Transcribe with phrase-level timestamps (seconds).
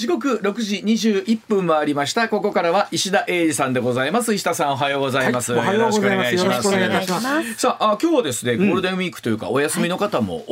[0.00, 10.42] 時刻六時二十一分回りましたここからは石田英二さんでございます石田さんおはようございます、はい、よろしくお願いしますさああ今日はですねゴールデンウィークというか、うん、お休みの方も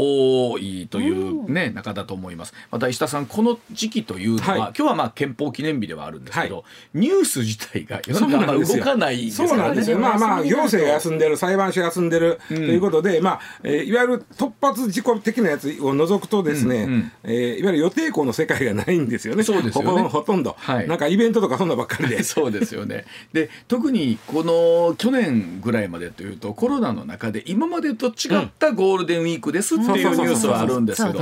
[0.51, 19.45] 多いというね、はい、中だと思いますまた石田さんこの時期というのは、はい、今日はまあ憲法記念日ではあるんですけど、ニュース自体が世の中動かないそうなんですよまあまあ行政が休んでる裁判所休んでる、ということでまあ、えー、いわゆる突発事故的なやつを除くとですね、うんうん、えー、いわゆる予定校の世界がないんですよねね。
[19.45, 20.03] そうですよね。
[20.03, 22.23] ほとんど、はい、なんかイベントとかそんなばっかりで。
[22.23, 23.05] そうですよね。
[23.33, 28.13] で特にこの去年ぐらいまでというとコロナの中で今までと違
[28.45, 31.21] ったゴールデンウィークですっていうニュースはあるんですけど、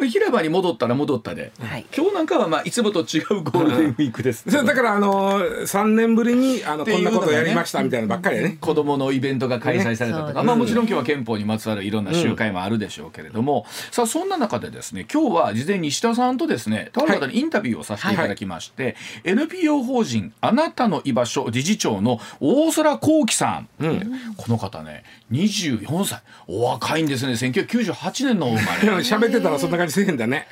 [0.00, 18.88] 平場に戻ったら戻ったで、はい、今日なんかはまあいつもと違うゴールデンウィークです、うん、だからあの3年ぶりにあのこんなことやりましたみたいなばっかりね、ね、子どものイベントが開催されたとか、ね、まあ、もちろん今日は憲法にまつわるいろんな集会もあるでしょうけれども、うん、さあそんな中でですね今日は事前に石田さんとですねとある方にインタビューをさせていただきまして、は
[19.30, 29.02] いはい、NPO 法人あなたの居場所理事長の大空幸輝さ、うん、この方ね24歳お若いんですね1998年の生まれ。
[29.02, 30.46] 喋ってたらそんながりせえんだね。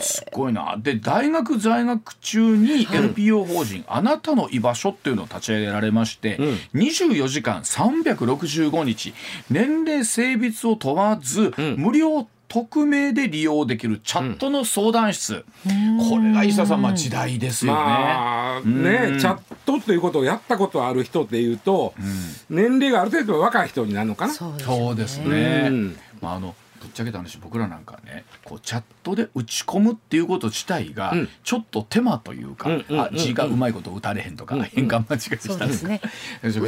[0.00, 0.76] すごいな。
[0.80, 6.44] で大学在学中に NPO 法人、あなたの居場所っていうのを立ち上げられまして、うん、
[6.82, 9.14] 24時間365日
[9.50, 24.54] 年齢性別を問わず、うん、無料匿名で利用できるチャットの相談室、うん、これが伊佐さん、まあ、時代ですよねまあね、え、チャットということをやったことある人でいうと、うん、年齢がある程度若い人になるのかなそ
[24.92, 26.54] うですね、うん、まあ、あの
[26.84, 35.88] ぶっちゃけた話僕らなんかねこうチャットで打ち込むっていうこと自体が、ちょっと手間というか、うんあ字がうまいこと打たれへんとか、変換間違いしたりとか、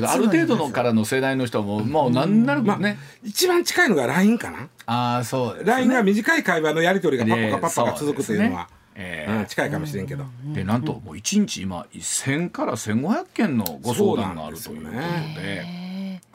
[0.01, 8.69] ね、ある程度のからの世代の人ももう何ならね、まあ、一番近いのが LINE かなあそう、ね、LINE が短い会話のやり取りがパッパカパッパが続くというのは。
[8.99, 15.86] えー、うん、近いかもしれんけど、でなんともう1日今1000から1500件のご相談があるということで。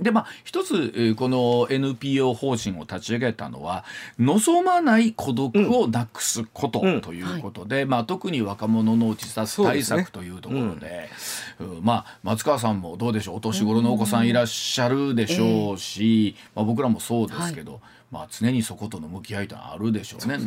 [0.01, 3.85] でまあ、一つこの NPO 法人を立ち上げたのは
[4.17, 11.09] 望まない孤独をなくすこと、うん、ということで、うんはい、まあ、特に若者の自殺対策というところで、ね
[11.59, 17.79] うん、まあ、松川さんもどうでしょうお年頃のお子さんいらっしゃるでしょうし、まあ、僕らもそうですけど。
[18.11, 20.35] まあ、常にそことの向き合いとあるでしょうね。
[20.35, 20.39] あ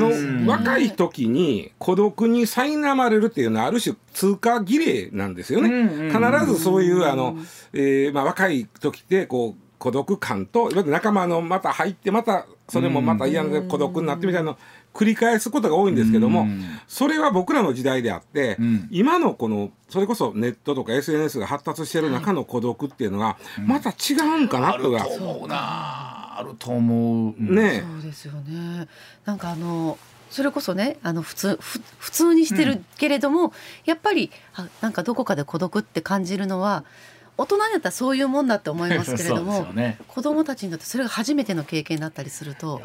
[0.00, 0.10] の
[0.50, 6.10] 若い時に孤独に苛まれるっていうのはある種通過儀礼なんですよね。
[6.12, 7.36] 必ずそういうあの、
[7.72, 14.56] えーまあ、若い時ってこう孤独感と仲間のまた入ってまたそれもまた嫌な孤独になってみたいなのを
[14.92, 16.46] 繰り返すことが多いんですけども
[16.88, 18.56] それは僕らの時代であって
[18.90, 28.88] 今のこのそれこそネットとか SNS が発達してる中の孤独っていうのがまた違うんかなとうなあると思う、ねそうですよね
[29.24, 29.98] なんかあの
[30.30, 31.80] それこそねあの普通普
[32.10, 33.50] 通にしてるけれども、うん、
[33.84, 36.84] やっぱりあなんかどこかで孤独って感じるのは
[37.38, 42.80] 大人になったらそういうもんだって思いますけれども、ね、子どもたちにとってそれが初めての経験だったりすると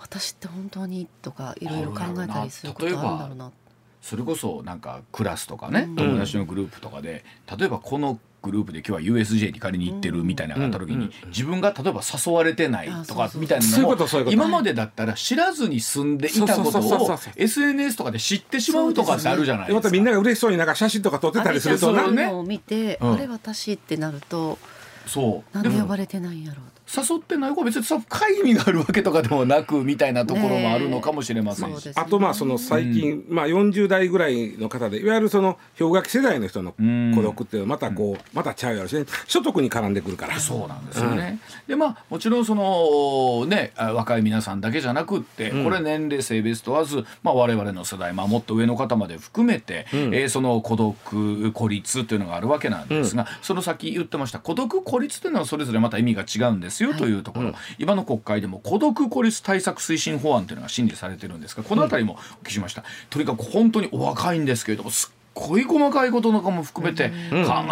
[0.00, 3.50] 私って本当にとかいろいろ考えたりすることあるんだろうな
[4.00, 7.24] それこそなんかクラスとかね、友達のグループとかで
[7.58, 19.90] 例えばこのグループで今日は USJ に借りに行ってるみたいなのがあった時に自分が例えば誘われてないとかみたいなのも今までだったら知らずに住んでいたことを SNS とかで知ってしまうとかってあるじゃないですか。
[19.90, 22.32] みんなが嬉しそうになんか写真とか撮ってたりするとね。
[22.46, 24.58] 見て、あれ私ってなると。
[25.06, 25.54] そう。
[25.58, 26.66] なんで呼ばれてないんやろう。
[26.88, 36.72] 誘ってない子は別に深い意味があるわけとかでもなくみたいなところもあるのかもしれませんし、ねあとまあその最近、うん、まあ、40代ぐらいの方でいわゆるその氷河期世代の人の
[37.14, 67.14] 孤独っていうのはまたこう、うん、またちゃうやろしね所得に絡んでくるからそうなんですよね、うん、でまあもちろんそのね若い皆さんだけじゃなくって、これ年齢性別問わず、まあ、我々の世代、まあ、もっと上の方まで含めて、うん、えー、その孤独孤立というのがあるわけなんですが、その先言ってました孤独孤立というのはそれぞれまた意味が違うんですよよというところ、はいうん、今の国会でも孤独孤立対策推進法案というのが審議されてるんですがこの辺りもお聞きしました、うん、とにかく本当にお若いんですけれどもすっごい細かいことなんかも含めて考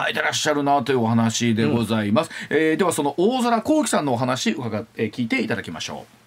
[0.09, 6.24] えてらっしゃるなというお話でございます、うん、えー、ではその大空幸喜さんのお話伺って聞いていただきましょう。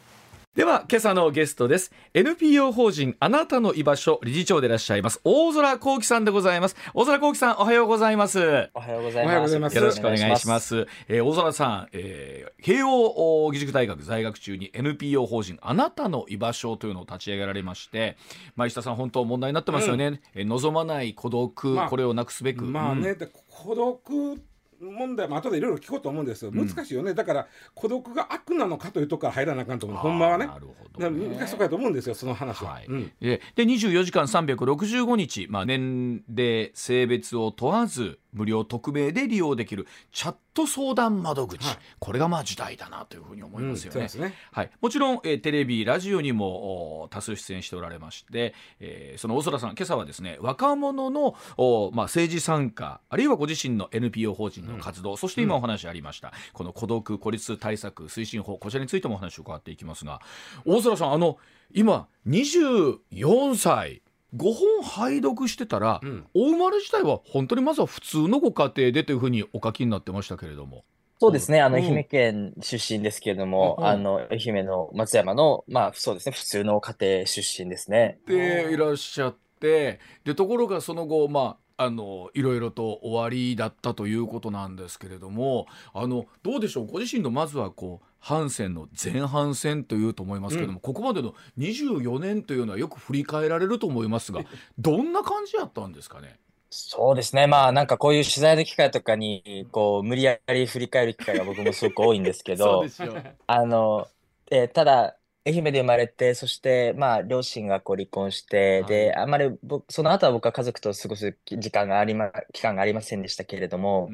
[0.58, 8.40] では今朝のゲストです NPO 法人あなたの居場所理事長でいらっしゃいます大空幸喜さんでございます大空幸喜さんおはようございます
[8.74, 18.18] おはようございますおはようございますよろしくお願いします、えー、大空さん、えー、慶応義塾大学在学中に NPO 法人あなたの居場所というのを立ち上げられまして
[18.56, 24.40] 前下さん本当問題になってますよね、うん、えー、望まない孤独、まあ、これをなくすべくまあね、うん孤独っ
[24.82, 44.08] 問題も後でいろいろ聞こうと思うんですよ難しいよね、うん、だから孤独が悪なのかというとこから入らなあかんと思うほんまはねなるほど、ね、難しいかと思うんですよその話は、はいうん、で24時間365日、まあ、年齢性別を問わず無料匿名で利用できるチャット相談窓口、はい、これがまあ時代だなというふうに思いますよね。
[44.14, 60.22] うん、ねはい、もちろん、えー、テレビラジオにも多数出演しておられまして、えー、その大空さん今朝はですね若者のお、まあ、政治参加あるいはご自身の NPO 法人の活動、うん、そして今お話ありました、うん、この孤独孤立対策推進法こちらについてもお話を伺っていきますが
[60.66, 61.38] 大空さんあの
[61.74, 64.02] 今24歳
[64.36, 70.84] 5本拝読してたら、うん、生まれ自体は本当にまずは普通のご家庭でというふうにお書きになってましたけれども。
[71.20, 78.20] そうですね、あの、愛媛県出身ですけれども、うん、あの、愛媛の松山の、まあ、そうですね、普通の家庭出身ですね。
[78.28, 94.42] で、いらっしゃって、で、ところがその後、まあ、あの、いろいろと終わりだったということなんですけれども、あの、どうでしょう、ご自身のまずはこう、阪戦の前半戦というと思いますけども、うん、ここまでの24年というのはよく振り返られると思いますが
[94.78, 96.38] どんな感じやったんですかね
[96.70, 97.48] そうですね。
[97.48, 102.84] まあなんかこういう取材の機会とかに、こう無理やり振り返る機会が僕もすごく多いんですけど、
[103.48, 104.10] あの、
[104.52, 105.16] えー、ただ、
[105.48, 108.90] 愛媛で生まれて、そして、まあ、両親がこう離婚して、はい。
[108.90, 114.10] で、あんまり僕、その後は僕は家族と過ごす時間がありま、期間がありませんでしたけれども、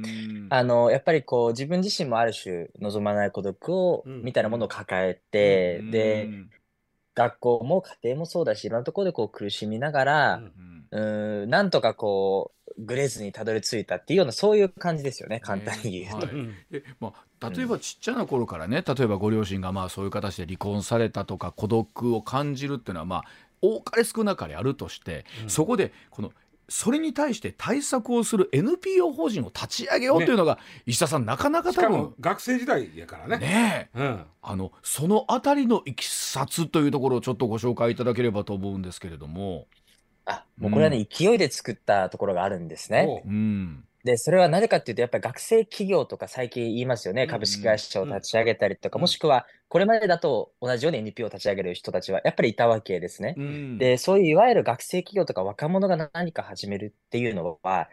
[0.52, 6.30] あの、やっぱりこう、自分自身もある種、望まない孤独を、みたいなものを抱えて、で、
[7.16, 10.36] 学校も家庭もそうだし、いろんなところでこう苦しみながら、
[10.92, 16.28] うーん、なんとかこう、グレずにたどり着いたっていうような、そういう感じですよね、簡単に言うと。
[16.72, 23.24] え、まあ、例えばちっちゃな頃からね、例えばご両親がまあそういう形で離婚されたとか孤独を感じるっていうのはまあ
[23.62, 26.32] 多かれ少なかれあるとして、うん、そこでこの
[26.70, 39.68] それに対して対策をする NPO 法人を立ち上げようというのが、ね、石田さんなかなか多分学生時代やからねね、うん、あのそのあたりのいきさつというところをちょっとご紹介いただければと思うんですけれども
[40.26, 43.22] あもうこれはね、うん、勢いで作ったところがあるんですね。
[43.26, 47.26] うんで、それはなぜかっていうと、やっぱり学生企業とか最近言いますよね。
[47.26, 53.34] 株式会社を立ち上げたりとか、もしくは、これまでだと同じように NPO を立ち上げる人たちはやっぱりいたわけですね。
[53.80, 57.88] で、そういういわゆる学生企業とか若者が何か始めるっていうのは、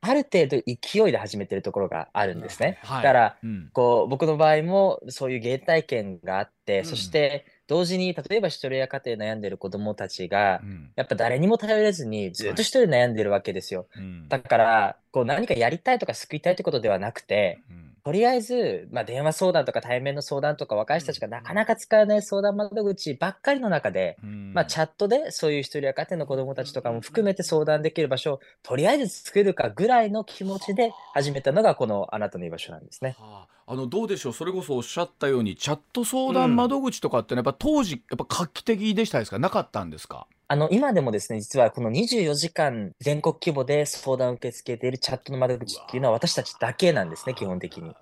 [0.00, 2.78] ある程度勢いで始めてるところがあるんですね。
[2.88, 3.36] だから、
[3.72, 13.86] こう僕の場合もそういう芸体験があって、そして同時に、例えば一人親家庭悩んでる子供たちが、うん、やっぱ誰にも頼れずにずっと一人悩んでるわけですよ。
[13.90, 33.14] はい、だから、こう何かやりたいとか救いたいってことではなくて、うん、とりあえず、まあ、電話相談とか対面の相談とか若い人たちがなかなか使えない相談窓口ばっかりの中で、うん、まあ、チャットでそういう一人親家庭の子供たちとかも含めて相談できる場所をとりあえず作るかぐらいの気持ちで始めたのがこのあなたの居場所なんですね。
[33.18, 47.94] はああのどうでしょうそれこそおっしゃったようにチャット相談窓口とかってね、うん、やっぱ当時やっぱ画期的でしたですかなかったんですかあの、今でもですね、実はこの24時間全国規模で相談を受け付けているチャットの窓口っていうのは私たちだけなんですね、基本的に。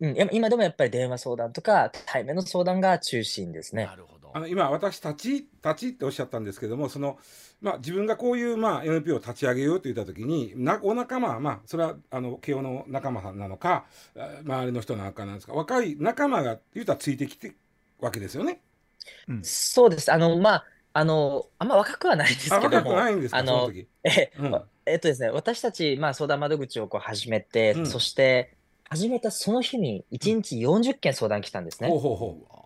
[0.00, 3.86] うん、今でもやっぱり電話相談とか対面の相談が中心ですね。
[3.86, 7.18] なるほどあの今私たちたちっておっしゃったんですけどもその、
[7.60, 13.84] まあ、自分がこういう、まあ、NPO を立ち上げようと言った時になお仲間、まあ、それはあの慶応の仲間さんなのか
[14.44, 17.54] 周りの人なのかなんですか若い仲間が言うたらついてきて
[18.00, 18.60] わけですよね。
[19.28, 20.64] うん、そうですあの、まあ
[20.94, 22.96] あの、あんま若くはないですけども、
[24.04, 24.30] え、
[24.86, 28.54] えっとですね、私たち、まあ、相談窓口をこう始めて、うん、そして、
[28.90, 31.88] 始めたその日に、1日40件相談来たんですね。
[31.88, 32.61] ほうほうほう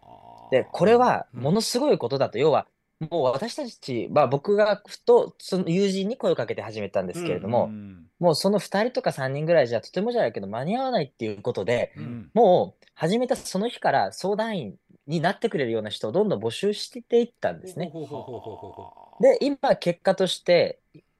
[0.50, 2.66] で、これはものすごいことだと、要は、
[3.10, 14.74] もう私たち、まあ、僕がふとその友人に声をかけて始めたんですけれども、うんうん、もうその2人とか3人ぐらいじゃとてもじゃないけど間に合わないっていうことで、うん、もう始めたその日から相談員
[15.06, 17.92] になってくれるような人をどんどん募集していったんですね。
[19.20, 20.78] で今結果として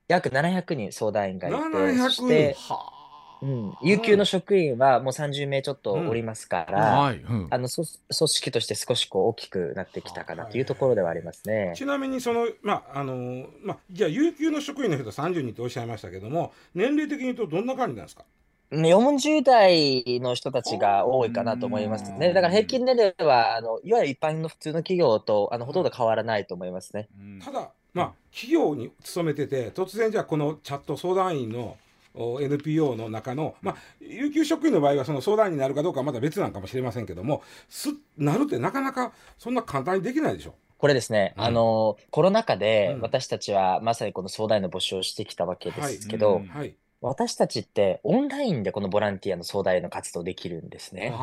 [0.09, 2.96] 約700人相談員がいていして、は
[3.43, 18.25] うん、有給の職員はもう30名ちょっとおりますから、はい、うん、あの組織として少しこう大きくなってきたかなというところではありますね、はい、ちなみにその、まああのまあ、じゃあ、有給の職員の人30人とおっしゃいましたけども、年齢的に言うと、どんな感じなんですか
[18.73, 22.33] 40代の人たちが多いかなと思いますね。
[22.33, 27.09] だから平均年齢は、あのいわゆる一般の普通の企業とあのほとんど変わらないと思いますね。
[27.45, 31.77] ただ、まあ、企業に勤めてて、突然じゃあこのチャット相談員の
[32.17, 40.55] NPO の中の、まあ、有給職員の場合はその相談になるかどうかはまた別なんかもしれませんけども、すなるってなかなかそんな簡単にできないでしょ。
[40.79, 51.11] これですね、うん、あのコロナ禍で私たちはまさにこの相談員の募集をしてきたわけですけど、はいうんはい、私たちってオンラインでこのボランティアの相談員の活動できるんですね。
[51.11, 51.23] はは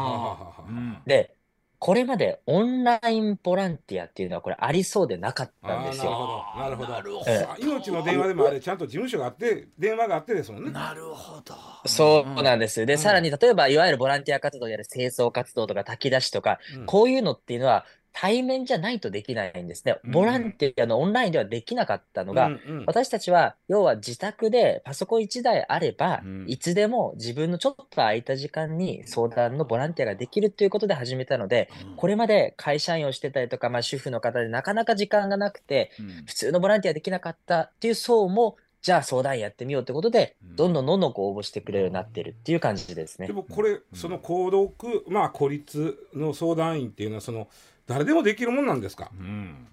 [0.58, 1.36] はで
[1.84, 6.46] これまでオンラインボランティアっていうのはこれありそうでなかったんですよ。
[6.58, 7.26] なるほど、なるほど。
[7.60, 10.72] 命の電話でもあれちゃんと事務所があって電話があってですもんね。
[10.72, 11.54] なるほど。
[11.86, 12.86] そうなんです。
[12.86, 19.98] で、うん、さらに例えばいわゆるボランティア活動である清掃活動とか炊き出しとか、うん、こういうのっていうのは対面じゃないとできないんですね。
[20.06, 35.90] ボランティアのオンラインではできなかったのが、うんうん、私たちは要は自宅でパソコン1台あれば、うん、いつでも自分のちょっと空いた時間に相談のボランティアができるということで始めたので、うん、これまで会社員をしてたりとか、まあ、主婦の方でなかなか時間がなくて、
[36.28, 43.28] 普通のボランティアできなかったっていう層もじゃあ相談やってみようということで、どんどんどんどんこう応募してくれるようになってるっていう感じですね。
[43.28, 47.48] でもこれ、その孤独、まあ孤立の相談員っていうのは、その
[47.88, 49.68] 誰でもできるもんなんですか、うん、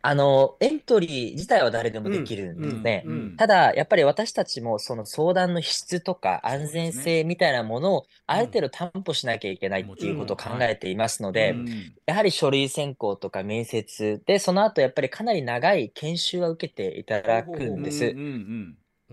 [0.00, 11.54] あのエントリー自体は誰でもできるんですね、うんうんうん、ただやっぱり私たちもその相談の質とか安全性みたいなものをある程度担保しなきゃいけないっていうことを考えていますので、
[12.06, 18.14] やはり書類選考とか面接でその後やっぱりかなり長い研修は受けていただくんです、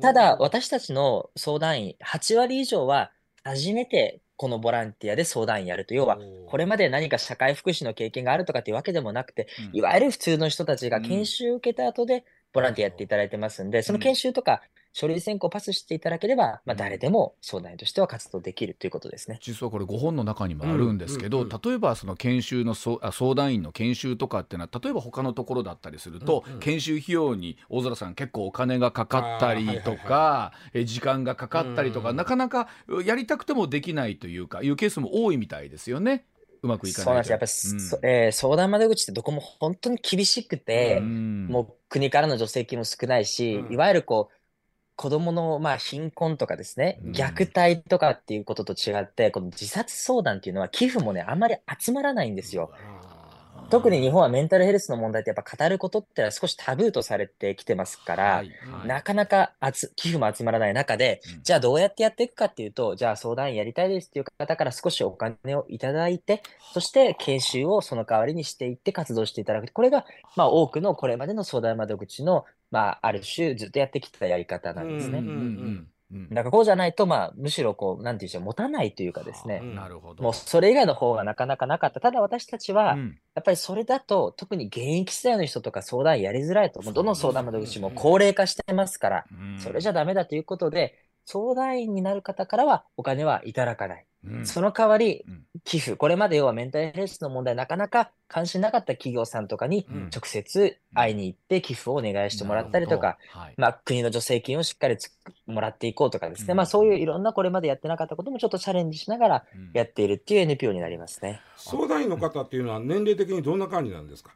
[0.02, 3.12] ただ私たちの相談員8割以上は
[3.44, 14.62] 初めてこのボランティアで相談員やると、要はこれまで何か社会福祉の経験があるとかっていうわけでもなくて、いわゆる普通の人たちが研修を受けた後でボランティアやっていただいてますんで、その研修とか
[14.96, 19.40] 書類選考パスしていただければ、まあ、誰でも相談員としては活動できるということですね。
[19.42, 32.68] 実はこれ5本の中にもあるんですけど、うんうんうん、例えばその研修のそ相談員の研修とかっていうのは例えば他のところだったりすると、うんうん、研修費用に大空さん結構お金がかかったりとか、はいはい、時間がかかったりとか、うん、なかなか
[33.04, 36.26] やりたくてもできないというかいうケースも多いみたいですよね。
[36.62, 44.38] うまくいかないそうなんです、やっぱ、うん、えー、相談窓口ってどこも本当に厳しくて、うん、もう国からの助成金も少ないし、うん、いわゆるこう
[44.96, 52.72] 子供の、まあ、貧困とかですね、虐待とかっていうことと違って、うん、この自殺相談っていうのは寄付もね、あんまり集まらないんですよ。
[53.70, 59.54] 特に日本はメンタルヘルスの問題ってやっぱ語ることってのは少しタブーとされてきてますから、はいはい、なかなか
[59.96, 69.74] 寄付も集まらない中で、じゃあどうやってやっていくかっていうと、じゃあ相談やりたいですっていう方から少しお金をいただいて、そして研修をその代わりにしていって活動していただく。
[69.74, 75.20] これが、まあ多くのこれまでの相談窓口のまあ、ある種ずっとやってきたやり方なんですね。
[75.20, 82.00] うんんだからこうじゃないと、まあ、むしろこう、なんていうんでしょう、持たないというかですね、なるほどもうそれ以外の方がなかなかなかった。
[82.00, 82.98] ただ私たちは、
[83.36, 89.26] やっぱりそれだと、特に現役世代の人とか相談やりづらいと、もうどの相談窓口も高齢化してますから、
[89.58, 90.94] それじゃダメだということで、
[91.26, 94.06] 相談員になる方からはお金はいただかない。
[94.26, 95.26] うん、その代わり、
[95.66, 104.96] 寄付、これまで要はメンタルヘルスの問題、なかなか関心なかった企業さんとかに直接会いに行って寄付をお願いしてもらったりとか、はい、まあ、国の助成金をしっかり
[105.46, 111.42] もらっていこうとかですね、うん、まあ、そういういろんなこれまでやってなかったこともちょっとチャレンジしながらやっているっていう NPO になりますね、
[111.74, 114.32] うん、相談員の方っていうのは、年齢的にどんな感じなんですか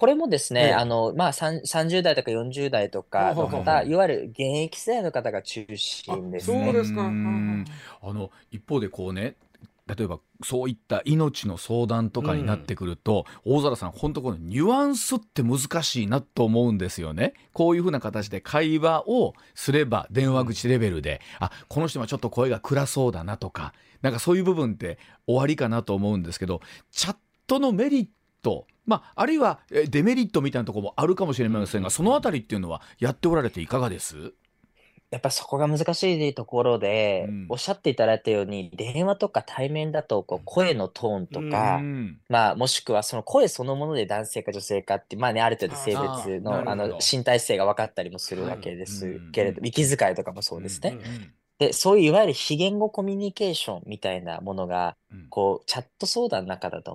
[0.00, 7.02] これもですね、あの、まあ、30代とか40代とかの方、いわゆる現役世代の方が中心ですそうですか。
[7.02, 9.34] あの一方でこうね
[9.94, 27.16] 例えばそういった命の相談とかになってくると、大空さん本当このニュアンスって難しいなと思うんですよねこういうふうな形で会話をすれば電話口レベルで、あこの人はちょっと声が暗そうだなとかなんかそういう部分って終わりかなと思うんですけどチャッ
[27.46, 28.08] トのメリッ
[28.40, 34.34] トまあ、あるいはデメリットみたいなところもあるかもしれませんが、そのあたりっていうのはやっておられていかがです
[35.12, 50.98] やっぱそこが難しいところで、うんおっしゃっていただいたように、電話とか対面だとこう声のトーンとか、うんまあ、もしくはその声そのもので男性か女性かって、まあね、ある程度性別のあの身体性が分かったりもするわけですけれど、息遣いとかもそうですね。
[51.60, 56.94] で、そういういわゆる非言語コミュニケーションみたいなものが、うんこう、チャット相談の中だと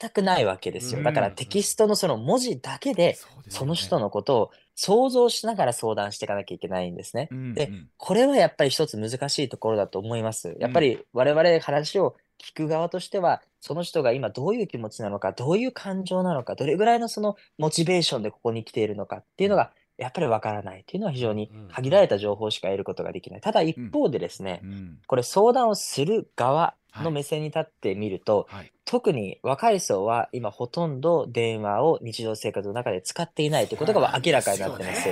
[0.00, 1.02] 全くないわけですよ。
[1.02, 3.16] だからテキストのその文字だけで、
[3.48, 7.28] その人のことを想像しながら相談していかなきゃいけないんですね。
[7.54, 10.56] で、これはやっぱり一つ難しいところだと思います。
[10.60, 23.40] やっぱり我々話を聞く側としては、その人が今どういう気持ちなのか、どういう感情なのか、どれぐらいのそのモチベーションでここに来ているのかっていうのがやっぱりわからないというのは非常に限られた情報しか得ることができない。
[23.40, 35.08] ただ一方でですね、うんうん、これ相談をする側の目線に立ってみると、はいはい、特に若い層は今ほとんど電話を日常生活の中で使っていないということが明らかになってます。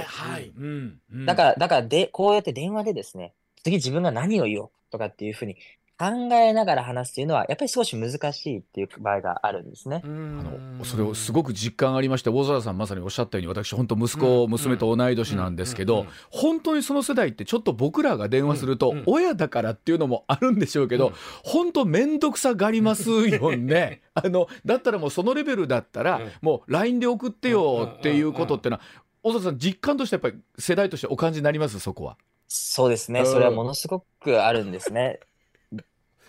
[1.26, 3.33] だから、だからで、こうやって電話でですね、
[3.64, 5.57] 次自分が何を言おうとかっていうふうに
[5.99, 10.03] 考えながら話すというのは、やっぱり少し難しいっていう場合があるんですね。
[10.05, 24.03] あのそれをすごく実感ありまして、大空さんまさにおっしゃったように、私、本当、息子、娘と同い年なんですけど、本当にその世代って、ちょっと僕らが電話すると、親だからっていうのもあるんでしょうけど、本当、面倒くさがりますよね。
[24.19, 28.83] あのだったらもう、そのレベルだったら、もう LINE で送ってよっていうことってのは、
[29.23, 32.19] 大空さん、実感としてやっぱり世代としてお感じになります、そこは。
[32.49, 35.21] そうですね、それはものすごくあるんですね。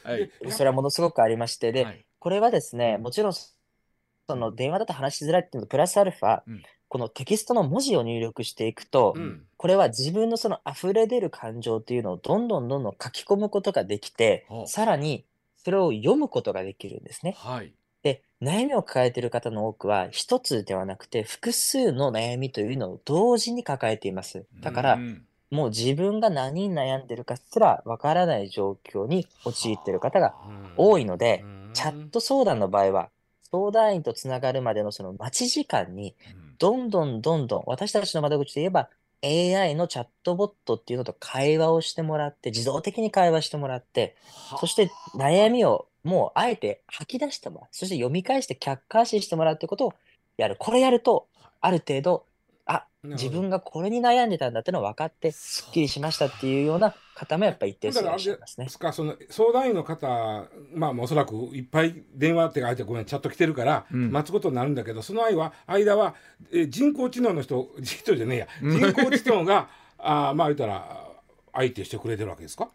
[0.08, 0.30] はい。
[0.50, 15.26] それはものすごくありまして、で、はい、これはですね、もちろん、その電話だと話しづらいっていうのと、プラスアルファ、うん、このテキストの文字を入力していくと、うん、これは自分のその溢れ出る感情っていうのをどんどんどんどん書き込むことができて、さらに
[15.58, 17.36] それを読むことができるんですね。
[17.38, 17.74] はい。
[18.04, 24.46] で、悩みを抱えている方の多くは、一つではなくて、複数の悩みというのを同時に抱えています。
[24.62, 30.36] だから、うんもう自分が何に悩んでるかすらわからない状況に陥っている方が
[30.76, 33.10] 多いので、チャット相談の場合は、
[33.50, 36.16] 相談員とつながるまでのその待ち時間に、
[36.60, 38.90] どんどんどんどん、私たちの窓口で言えば、
[39.24, 44.18] AI のチャットボットっていうのと会話をしてもらって、自動的に会話してもらって、
[44.60, 47.68] そして悩みをもうあえて吐き出してもらう。
[47.72, 49.94] そして読み返して客観視してもらうってことを
[50.36, 50.58] やる。
[50.60, 51.28] これやると、
[51.62, 52.26] ある程度
[52.70, 58.68] あ自分がこれに悩んでたんだっての分かってすっきりしましたっていうような方もやっぱり一定数いらっしゃいますね。
[58.70, 66.16] その相談員の方、まあ、おそらくいっぱい電話ってあえてごめんチャット来てるから待つことになるんだけど、うん、その間は間は、
[66.52, 71.08] え人工知能の人人じゃねえや人工知能があまあ言ったら
[71.54, 72.68] 相手してくれてるわけですか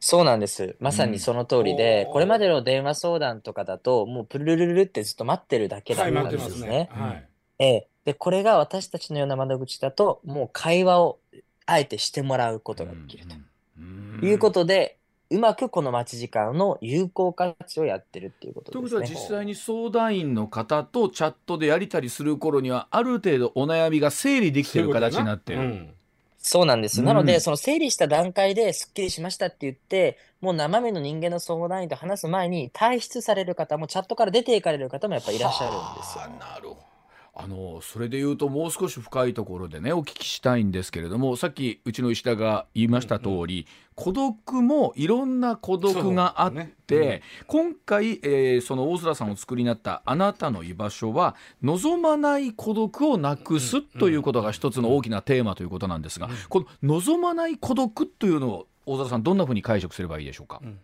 [0.00, 0.76] そうなんです。
[0.80, 6.88] まさにその通りで、うん、これまでの電話相談とかだと、もうプルルルルってずっと待ってるだけだったんですね。
[7.58, 11.18] ええで、これが私たちのような窓口だと、もう会話を
[11.66, 13.34] あえてしてもらうことができると。
[14.26, 14.98] いうことで、
[15.30, 18.88] うまくこの待ち時間の有効活用をやってるっていうことですね。
[18.88, 25.58] ということは実際に相談員の方とチャットでやりたりする頃にはある程度お悩みが整理できてる形になってる。
[26.38, 36.24] そうん、なんです、うん、なのでその整理した段階ですっきりしましたって言ってもう生身の人間の相談員と話す前に退出される方もチャットから出ていかれる方もやっぱいらっしゃるんですよ。
[36.48, 36.93] なるほど
[37.36, 43.64] あのそれで言うともう少し深いところでねお聞きしたいんですけれどもさっきうちの石田が言いました通り、うんうん、
[43.96, 46.54] 孤独もいろんな孤独があって、
[47.00, 56.66] ねうん、今回、えー、その大空さんお作りになった「あなたの居場所は」望まない孤独をなくすということが一つの大きなテーマということなんですが、この
[57.00, 60.78] 「望まない孤独」というのを大空さんどんなふうに解釈すればいいでしょうか、うん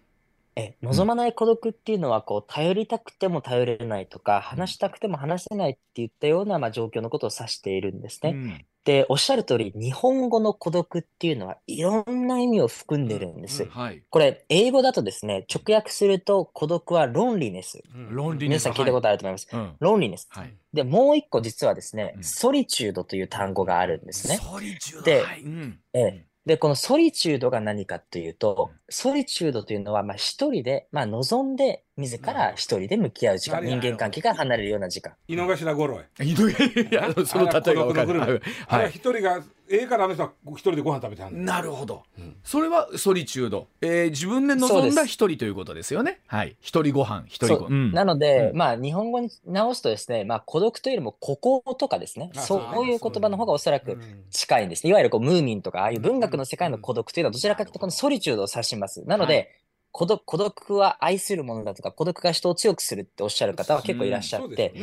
[0.56, 8.66] え、望まない孤独っていうのは、こう、頼りたくても頼れないとか、話したくても話せないっていったような、まあ、状況のことを指しているんですね。
[8.84, 13.64] で、おっしゃる通り、日本語の孤独っていうのはいろんな意味を含んでるん、です。
[13.66, 14.02] はい。
[14.10, 17.80] これ、英語だとですね、直訳すると孤独はロンリネス。
[17.94, 19.48] うん、ロンリネ皆ス、さん聞いはたことあると思います。
[19.52, 19.76] うん。
[19.78, 20.26] ロンリネス。
[20.30, 20.54] はい。
[20.72, 24.36] で、もう一個実はですね、ソリチュードという単語があるんですね。
[24.38, 25.44] ソリチュード、で、い。
[25.44, 25.78] うん。
[25.92, 35.12] ええで、このソリチュードが何かというと、ソリチュードというのは、まあ、一人で、まあ、望んで、自ら一人で向き合う時間、うん、人間関係から離れるような時間。
[35.28, 38.42] 井の頭五郎井の頭、 その例えが分かる。
[38.66, 42.02] はい、一人が、ええからあの人は一人でご飯食べてはんなるほど、
[42.42, 43.66] それはソリチュード。
[43.82, 46.20] えー、自分で望んだ一人ということですよね。
[46.26, 46.56] はい。
[46.62, 53.96] 一人ご飯、一人ごうん、なので、まあ、日本語に直すとですね、まあ、孤独というよりも孤高とかですね、そういう言葉の方がおそらく
[54.30, 54.90] 近いんですね。
[54.90, 58.79] いわゆるこう、ムーミンとか、ああいう文学の世界の孤独というのは、どちらかというとこのソリチュードを指します。
[58.80, 59.04] ます。
[59.06, 59.48] なので、はい、
[59.92, 64.74] 孤独孤独は愛するものだとか孤独が人を強くするっておっしゃる方は結構いらっしゃって、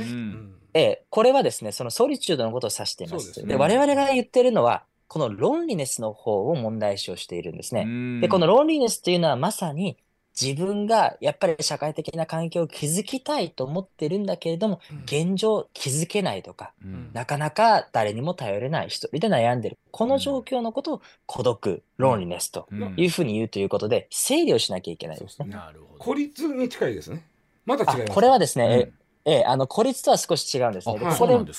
[0.71, 3.33] うこれはですねそのソリチュードのことを指しています。
[3.33, 8.19] で、ね、我々が言ってるのはこのロンリネスの方を問題視をしているんですね。
[8.21, 9.97] でこのロンリネスというのはまさに
[10.39, 25.47] 自分がやっぱり社会的な環境を築きたいと思ってるんだけれども、うん、現状築けないとか、うん、なかなか誰にも頼れない一人で悩んでるこの状況のことを孤独、ロンリネスというふうに言うということで、整理をしなきゃいけないですね。
[25.47, 27.26] なるほど孤立に近いですね。
[27.65, 28.91] まだ違いますこれはですね、
[29.26, 31.00] ええ、あの孤立とは少し違うんですね。
[31.00, 31.52] ここで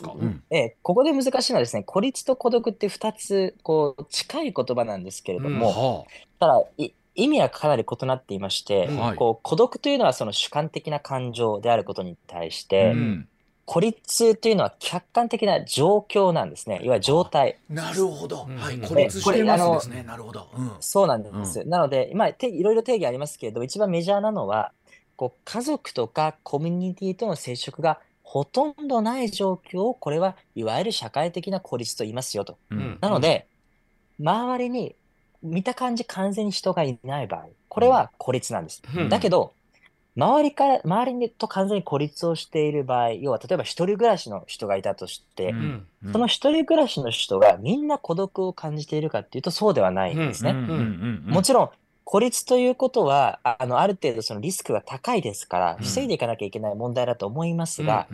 [0.51, 13.29] ええ、ここで難しいのはですね、孤立と孤独って2つこう近い言葉なんですけれども、うんただい意味はかなり異なっていまして、こう孤独というのはその主観的な感情であることに対して、うん、
[13.65, 16.77] 孤立というのは客観的な状況なんですね。
[16.77, 17.59] いわゆる状態。
[17.69, 18.47] なるほど。
[18.57, 18.79] はい。
[18.79, 20.05] 孤立してますね。
[20.05, 20.71] なるほど、うん。
[20.79, 21.65] そうなんです。
[21.65, 24.71] なので、今、いろいろ定義ありますけれど、一番メジャーなのは、
[25.17, 32.59] こう家族とかコミュニティとの接触がほとんどない状況をこれはいわゆる社会的な孤立と言いますよと。
[32.71, 33.49] うん、なので、
[34.21, 34.95] 周りに
[35.43, 38.83] 見た感じ完全に人がいない場合、これは孤立なんです。
[38.97, 39.53] うん、だけど、
[40.17, 50.53] 周りから、周りと完全に孤立をしている場合、要は例えば一人暮らしの人がいたとして、うん、その一人暮らしの人がみんな孤独を感じているかっていうとそうではないんですね。
[50.53, 51.71] もちろん、
[52.03, 58.09] 孤立ということは、あの、ある程度そのリスクが高いですから、防いでいかなきゃいけない問題だと思いますが、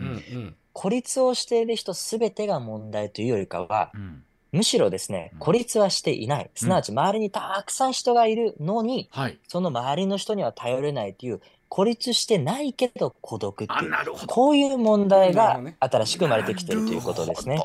[0.73, 4.21] 孤立をしている人すべてが問題というよりかは、うん
[4.55, 6.49] むしろですね、孤立はしていない。
[6.55, 13.91] すなわち周りにたくさん人がいるのに、はい、その周りの人には頼れないという、孤立してないけど孤独っていう、
[14.27, 17.59] こういう問題が新しく生まれてきてるということですね。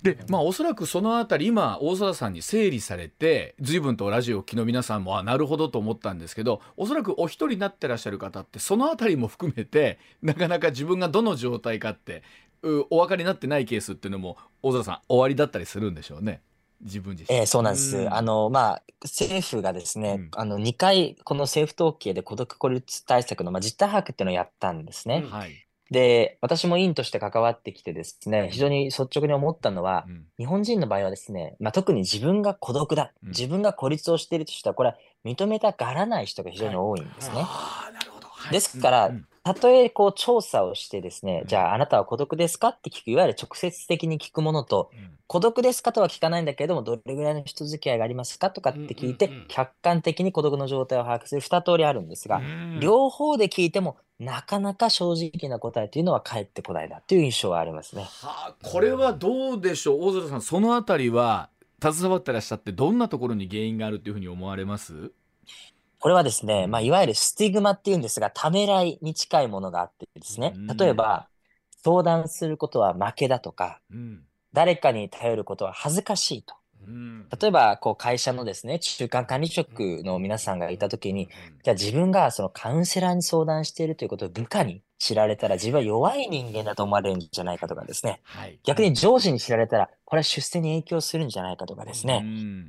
[0.00, 12.22] でまあ、おそらくそのあたり今大沢さんに整理されて随分とラジオを聴きの皆さんもあなるほどと思ったんですけどおそらくお一人になってらっしゃる方ってそのあたりも含めてなかなか自分がどの状態かって
[12.90, 16.40] お分かりになってないケースっていうのも大空さん終わりだったりするんでしょうね。
[16.82, 17.36] 自分自身。
[17.38, 18.08] えー、そうなんです。
[18.12, 25.24] あの、まあ、政府がですね、うん、あの、2回、この政府統計で孤独孤立対策の、まあ、実態把握っていうのをやったんですね。
[25.30, 25.52] はい、
[25.90, 37.36] で、私も委員として関わってきてですね、非常に率直に思ったのは、うん、日本人の場合はですね、まあ、特に自分が孤独だ、うん、自分が孤立をしているとしたら、これは認めたがらない人が非常に多いんですね。
[37.36, 37.90] は
[38.50, 39.12] い、ですから、
[39.46, 58.02] たとえこう調査をしてですね、じゃああなたは孤独ですかって聞く、いわゆる直接的に聞くものと、うん、孤独ですかとは聞かないんだけれども、どれぐらいの人付き合いがありますかとかって聞いて、客観的に孤独の状態を把握する2通りあるんですが、うん、両方で聞いても、なかなか正直な答えというのは返ってこないなという印象はありますね。
[58.02, 65.12] はあ、これはどうでしょう、大空さん、そのあたりは携わってらっしゃって、どんなところに原因があるというふうに思われます
[66.06, 71.26] これはですね、まあ、いわゆるスティグマっていうんですが、ためらいに近いものがあってですね、例えば、
[71.84, 73.80] 相談することは負けだとか、
[74.52, 76.54] 誰かに頼ることは恥ずかしいと。
[77.40, 81.28] 例えば、こう、会社のですね、中間管理職の皆さんがいたときに、
[81.64, 88.20] じゃあ自分がそのカウンセラーに相談しているということを部下に知られたら自分は弱い人間だと思われるんじゃないかとかですね。
[88.62, 92.24] 逆に上司に知られたら、これは出世に影響するんじゃないかとかですね。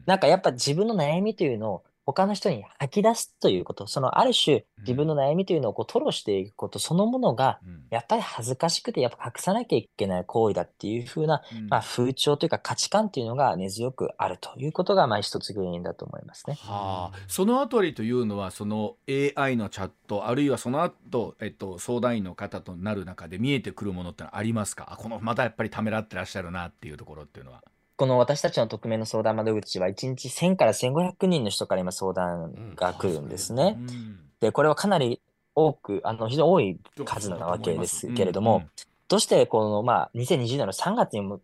[0.08, 16.54] なんかやっぱ自分の悩みというのを他の人に吐き出すということ、そのある種自分の悩みというのをこう吐露していくことそのものが、やっぱり恥ずかしくて、やっぱ隠さなきゃいけない行為だっていうふうな、まあ、風潮というか価値観というのが根強くあるということが、まあ、一つ原因だと思いますね。
[16.62, 18.96] はあ、そのあたりというのは、その
[19.36, 27.62] AI のチャット、あるいはその後、えっと、相談員の方となる中で見えてくるものってのありますかあ、このまたやっぱりためらってらっしゃるなっていうところっていうのは。
[27.98, 33.76] この私たちの匿名の相談窓口は1日1000から1500人の人から今相談が来るんですね。
[33.80, 35.20] うん、でこれはかなり
[35.56, 38.68] 多くあの非常に多い数なわけですけれども、
[39.08, 41.42] どうしてこの、まあ、2020年の3月にも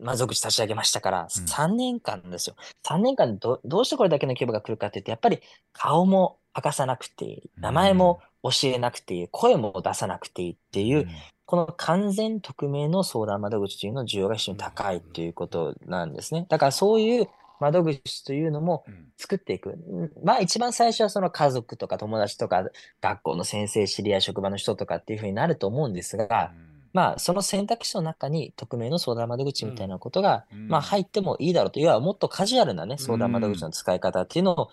[0.00, 2.56] 窓口立ち上げましたから、3年間ですよ。
[2.86, 5.40] 3年間でどどうしてこれだけの規模が来るかってうって、やっぱり
[5.74, 11.06] 顔も明かさなくていい、名前も教えなくていい、声も出さなくていいっていう、
[11.52, 16.46] この完全匿名の相談窓口というの需要が非常に高いということなんですね。
[16.48, 17.28] だからそういう
[17.60, 18.86] 窓口というのも
[19.18, 19.76] 作っていく。
[20.24, 22.64] まあ一番最初はその家族とか友達とか
[23.02, 26.52] 学校の先生、知り合い、職場の人とかっていうふうになると思うんですが、
[26.94, 34.68] まあ、その選択肢の中に匿名の相談窓口みたいなことが、うん、まあ、入ってもいいだろうと、いわもっとカジュアルなね、相談窓口の使い方っていうのを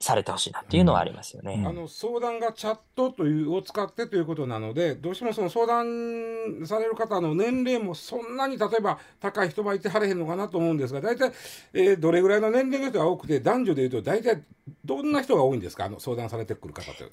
[0.00, 11.32] されてほしいなっていうのはありますよね、うん、あの相談がチャットというを使ってということなのでどうしてもその相談される方の年齢もそんなに例えば高い人はいてはれへんのかなと思うんですが大体、
[11.72, 14.42] えー、どれぐらいの年齢の人が多くて男女でいうと大体
[14.84, 17.08] どんな人が多いんですかあの相談されてくる方って。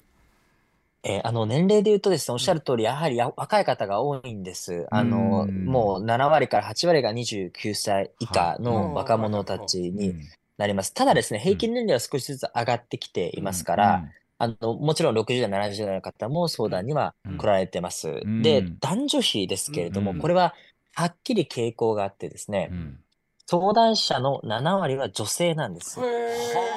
[1.06, 4.86] えー、あの、年齢で言うとですね、おっしゃる通り、やはり若い方が多いんです。
[4.90, 10.14] あの、もう7割から8割が29歳以下の若者たちに
[10.58, 10.94] なります。
[10.94, 14.04] ただですね、平均年齢は少しずつ上がってきていますから、
[14.38, 18.08] あの、もちろん60代、70代の方も相談には来られてます。
[18.08, 20.54] うん、で、男女比ですけれども、うん、これは
[20.94, 22.98] はっきり傾向があってですね、うん、
[23.46, 25.98] 相談者の7割は女性なんです。
[26.00, 26.04] へ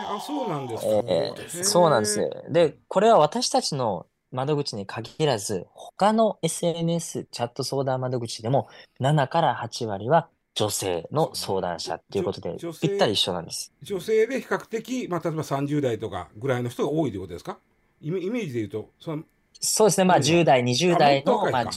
[0.07, 2.19] あ、そうなんですか、えー、そうなんです。
[2.49, 8.67] で、これは私たちの窓口に限らず、他の SNS、チャット相談窓口でも
[9.01, 13.71] 7から8割は女性の相談者っていうことで、ぴったり一緒なんです。
[13.83, 17.59] 女性で比較的、まあ、例えば30代とかぐらいの人が多いということですか
[18.01, 19.23] イメージで言うと、その
[19.59, 21.69] そうですね、まあ、10代、20代の、まあ、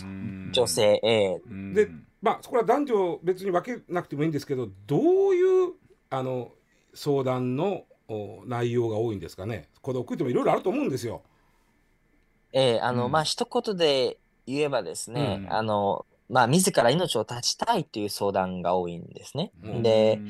[0.52, 1.42] 女性、A。
[1.74, 1.90] で、
[2.22, 5.72] まあ、そこは男女別に分けなくてもいいんですけど、どういう
[6.08, 6.52] あの
[6.94, 7.82] 相談の
[8.46, 11.20] 内容が多いんですかね、孤独ってもいろいろあると思うんですよ。
[12.54, 14.16] ええあの、うん、まあ一言で
[14.46, 19.50] 言えばですね、うん、あのまあ、自ら命を絶ちたいという相談が多いんですね。
[19.82, 20.20] で、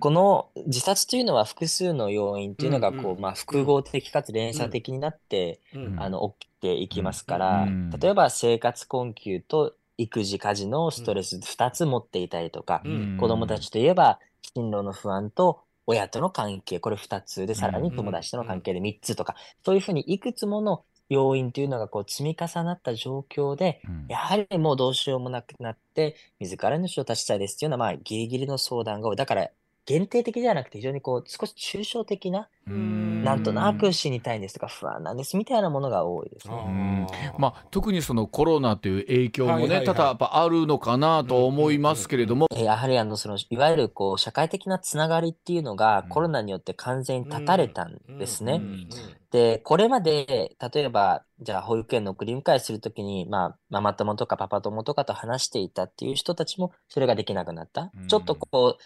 [0.00, 7.68] この自殺というのは複数の要因というのがこう、うんうん、まあ、複合的かつ連鎖的になって、うん、あの起きていきますから、
[8.00, 14.18] 例えば生活困窮と育児家事のストレス2つ持っていたりとか、うん、子どもたちといえば
[14.56, 29.16] 進路の不安と親との関係これ2つでさらに友達との関係で3つとか、そういうふうにいくつもの要因というのがこう積み重なった状況で、うんやはりもうどうしようもなくなって、自らの死を絶ちたいですというような、ギリギリの相談が多い。
[29.16, 29.48] だから、
[29.86, 37.06] 限定的ではなくて、非常にこう、少し抽象的な、なんとなく死にたいんですとか、不安なんですみたいなものが多いですね。
[37.38, 48.54] まあ、特にそのコロナという影響もはいはいはい多々あるのかなと思いますけれども、やはりあの、その、いわゆるこう、社会的なつながりっていうのが、コロナによって完全に断たれたんですね。
[48.54, 48.88] うんうんうん
[49.30, 57.90] で、これまで、例えば、じゃあ保育園の送り迎えするときに、まあ、ママ友とかパパ友とかと話していたっていう人たちも、それができなくなった。
[57.94, 58.82] うん、ちょっとこう、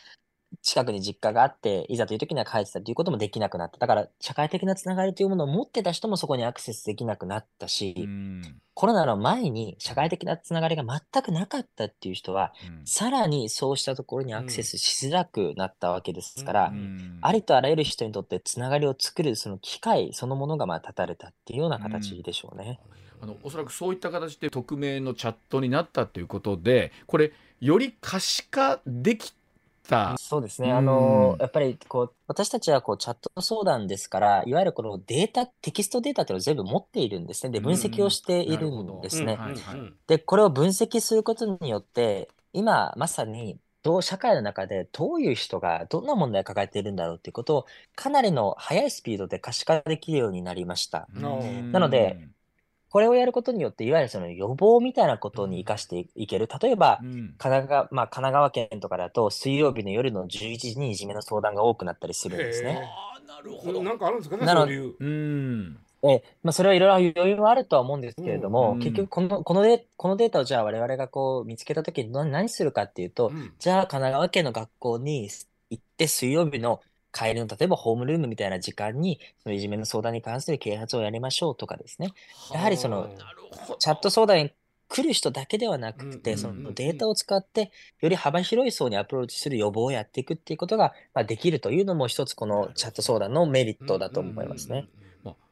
[0.60, 3.78] 近くに実家があって、いざという時には帰ってたということもできなくなった。
[3.78, 7.96] だから、社会的なつながりというものを持ってた人もそこにアクセスできなくなったし、
[8.74, 22.80] コロナの前に社会的なつながりが全くなかったっていう人は、うん、さらにそうしたところにアクセスしづらくなったわけですから、うんありとあらゆる人にとってつながりを作るその機会そのものがまあ断たれたっていうような形でしょうね。
[23.20, 29.32] あのおそらくそういった形で匿名のチャットになったということでこれより可視化でき
[29.88, 30.16] た。
[30.18, 30.72] そうですね。
[30.72, 37.52] あの、やっぱりこう、私たちはこうチャット相談ですから、いわゆるこのデータ、テキストデータっていうのを全部持っているんですね。
[37.52, 39.38] で、分析をしているんですね。
[40.06, 51.08] で、これを分析することによって、今まさにどう社会の中でどういう人がどんな問題を抱えているんだろうということをかなりの速いスピードで可視化できるようになりました。
[51.14, 52.28] なので
[52.92, 56.46] これをやることによって、いわゆるその予防みたいなことに生かしていける。
[56.62, 62.82] 例えば、うん、神奈川まあ、神奈川県とかだと、水曜日の夜の11時にいじめの相談が多くなったりするんですね。
[63.26, 63.82] なるほど。
[63.82, 65.70] なんかあるんですかね、そういう。
[65.70, 75.30] うえまあ、それはいろいろ余裕はあるとは思うんですけれども、うん、結局このこのデ、このデータをじゃあ我々がこう見つけたときに何するかっていうと、うん、じゃあ神奈川県の学校に
[75.70, 76.80] 行って水曜日の
[77.12, 82.12] 帰りの例えばホームルームみたいな時間にそのいじめの相談に関する啓発をやりましょうとかですね
[82.52, 83.10] やはりその
[83.78, 84.52] チャット相談に
[84.88, 87.72] 来る人だけではなくて、そのデータを使って
[88.02, 94.84] より幅広い層にアプローチする予防をやっていくっていうことが、まあ、できるというのも一つこのチャット相談のメリットだと思いますね。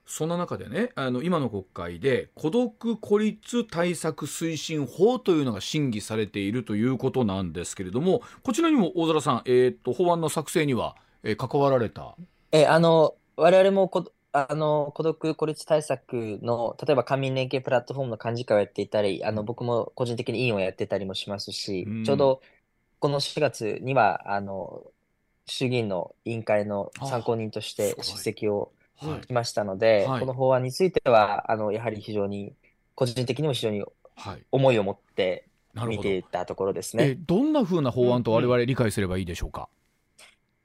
[0.04, 12.16] そんな中でねあの今の国会で孤独・孤立対策推進法というのが審議されているということなんですけれどもこちらにも大空さん、えーと、と法案の作成にはえー、関わられた。
[12.52, 22.40] えー、あの、我々もこ、あの、孤独、孤立対策の、例えば官民連携プラットフォームの幹事会をやっていたり、あの、僕も個人的に委員をやってたりもしますし、うんちょうど
[23.00, 24.82] この4月には、あの、
[25.46, 28.72] 衆議院の委員会の参考人として出席を
[29.26, 32.54] しましたので、はいこの法案については、あの、やはり非常に、
[32.94, 33.82] 個人的にも非常に
[34.52, 35.46] 思いを持って
[35.88, 37.14] 見ていたところですね。
[37.14, 39.68] どんなふうな法案と我々理解すればいいでしょうか。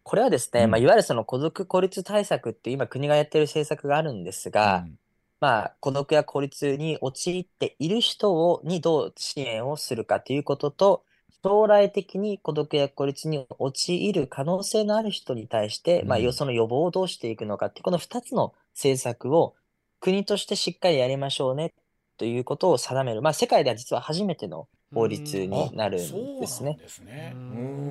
[0.05, 4.95] これはですね、うんまあ、いわゆるその孤独・孤立対策って今国がやってる政策があるんですが、うん
[5.41, 11.03] まあ、孤独や孤立に陥っている人をにどう支援をするかということと、
[11.43, 19.55] 将来的に孤独や孤立に陥る可能性のある人に対して、まあ、その予防をどうしていくのかって、この2つの政策を
[19.99, 21.73] 国としてしっかりやりましょうね
[22.17, 26.77] ということを定める、まあ、世界では実は初めての法律になるんですね。
[26.81, 27.35] うん、すね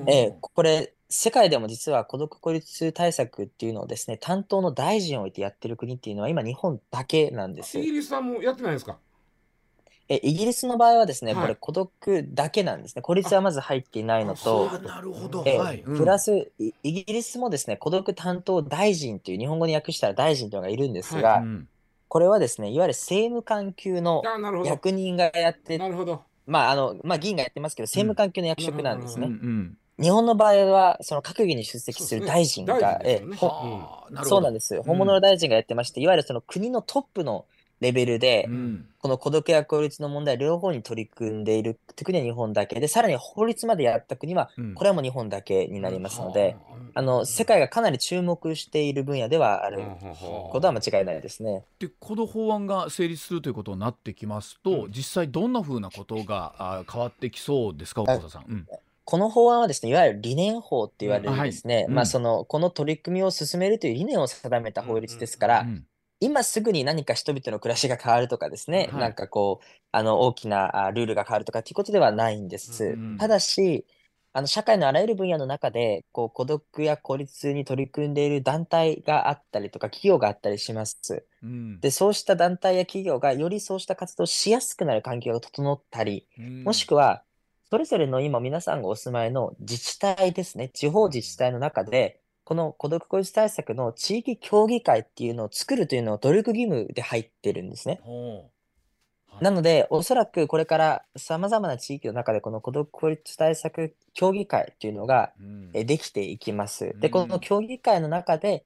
[0.07, 7.79] ええ、これ世界でも実は孤独孤立対策っていうのをですね、担当の大臣を置いてやってる国っていうのは今日本だけなんです。
[7.79, 8.97] イギリスさんもやってないですか
[10.09, 11.89] え、イギリスの場合はですね、はいこれ孤独
[12.33, 13.01] だけなんですね。
[13.01, 15.45] 孤立はまず入っていないのと、なるほど。
[15.85, 21.67] プラス、イギリスもですね、孤独担当大臣という、日本語に訳したら大臣というのがいるんですが、うん
[22.07, 24.21] これはですね、いわゆる政務官級の
[24.63, 26.21] 役人がやって、なるほど。
[26.45, 29.27] まあ、あの、まあ、議員がやってますけど、政務官級の役職なんですうね。
[29.27, 32.99] ん日本の場合は、その閣議に出席する大臣が、
[34.23, 34.81] そうなんです。
[34.83, 37.45] 本物の大臣がやってまして、いわゆるその国のトップの
[37.79, 49.81] レベルで、うん、この孤独や孤立の問題両方に取り組んでいるという国は日本だけで、さらに法律までやった国は、これはもう日本だけになりますので、うん、あの、世界がかなり注目している分野ではある
[50.51, 51.63] ことは間違いないですね。
[51.79, 58.67] で、この法案が成立するということになってきますと、実際どんなふうなことが変わってきそうですか、岡田さん。
[59.05, 65.65] この法案はですね、いわゆる理念法って言われるですね、まあその、この取り組みを進めるという理念を定めた法律ですから、
[66.19, 72.83] 今すぐに何か人々の暮らしが変わるとかですね、はい、なんかこう、あの大きなルールが変わるとかっていうことではないんです。
[72.83, 73.85] うん、ただし、
[74.33, 87.23] あの社会のあらゆる分野の中でこう孤独や孤立に取り組んでいる団体があったりとか企業があったりします、うん、でそうした団体や企業がよりそうした活動をしやすくなる環境が整ったり、うん、もしくは
[87.69, 97.99] それぞれの今皆さんがお住まいの自治体ですね、地方自治体の中で、この孤独孤立対策の地域協議会っていうのを作るというのを努力義務で入ってるんですね。
[99.41, 105.33] なので、おそらくこれからさまざまな地域の中で、この孤独孤立対策協議会っていうのが、
[105.73, 106.93] えできていきます。
[106.99, 108.63] で、この協議会の中で、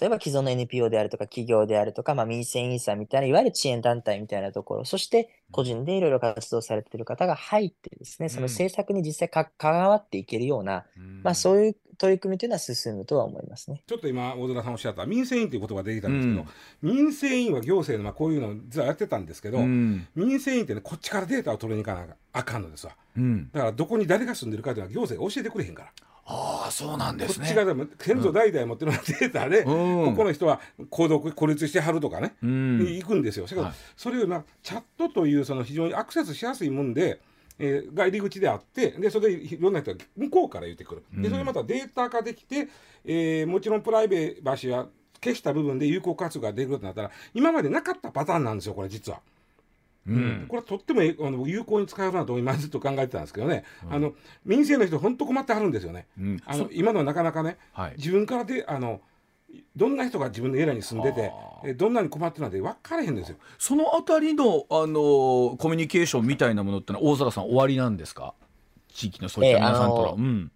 [0.00, 10.84] 例えば既存の NPO であるとか企業であるとか、まあ、民生委員さんみたいな、いわゆる支援団体みたいなところ、そして個人でいろいろ活動されている方が入ってですね、その政策に実際か関わっていけるような、
[11.22, 16.48] まあ、そういう取り組みというのは進むとは思いますねちょっと今、大空さんおっしゃった民生委員という言葉が出てきたんですけど、うん、
[16.96, 22.94] 民生委員は行政のまあこういうのを実はやってたんですけど、うん、民生委員って、ね、こっちからデータを取りに行かなあかんのですわ、
[23.52, 25.92] だからどこに誰が住んでるかというのは行政が教えてくれへんから。
[26.26, 27.46] ああそうなんですね。
[27.46, 29.64] こっちが先祖代々持ってるデータで、うん、
[30.10, 33.46] ここの人は孤独孤立してはるとかね、うん、行くんですよ。
[33.46, 37.20] それ,、はい、それをなチャットというその非常にアクセスしやすいもんで。
[37.56, 42.66] えー、が入り口であってでそれでいろんな人が向こうから言ってくるでそれまたデータ化できて、
[43.04, 44.88] えー、もちろんプライベーシーは
[45.22, 49.20] 消した部分で有効活用ができるとなったら今までなかったパターンなんですよこれ実は。
[50.06, 54.12] うん、これはとってもあの有効に使えるなと今ずっと考えてたんですけどね、うん、あの
[54.44, 59.00] 民生の人本当困ってはるんですよね、うん、あの今のはなかなかね、はい、自分からであの
[59.76, 68.34] どんな人が自分のエリアに住んでてどんなに困ってるなんて分かれへんですよそのあたりの、あのコミュニケーションみたいなものってのは大空さん終わりなんですか
[68.92, 70.50] 地域のそういった皆さんとは、えーうん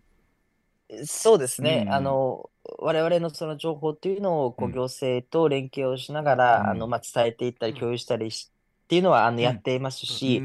[1.05, 2.49] そうですね、うん、あの
[2.81, 8.51] 我々のその情報っていうのをこう行政と連携をしながら、うん、あのまあ、伝えていったり、共有したりし
[8.88, 10.38] っていうのはあのやっていますし、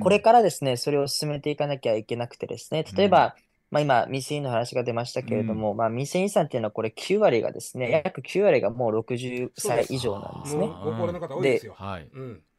[0.00, 3.34] これからですね、それを進めていかなきゃいけなくてですね、例えば、
[3.70, 10.68] まあ、今、未成員の話が出ましたけれども、うん、まあ、未成員さんっていうのは、これ9割がですね、約9割がもう60歳以上なんですね。
[10.82, 11.72] 高齢の方多いですよ。
[11.78, 12.08] はい。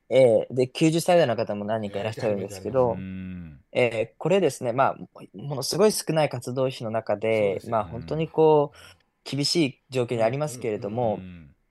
[0.09, 2.95] えー、で、90歳代の方も何人かいらっしゃるんですけど、
[3.73, 4.95] えー、これですね、まあ、
[5.35, 11.19] ものすごい少ない活動費の中で、でね、まあ、本当にこう、厳しい状況にありますけれども、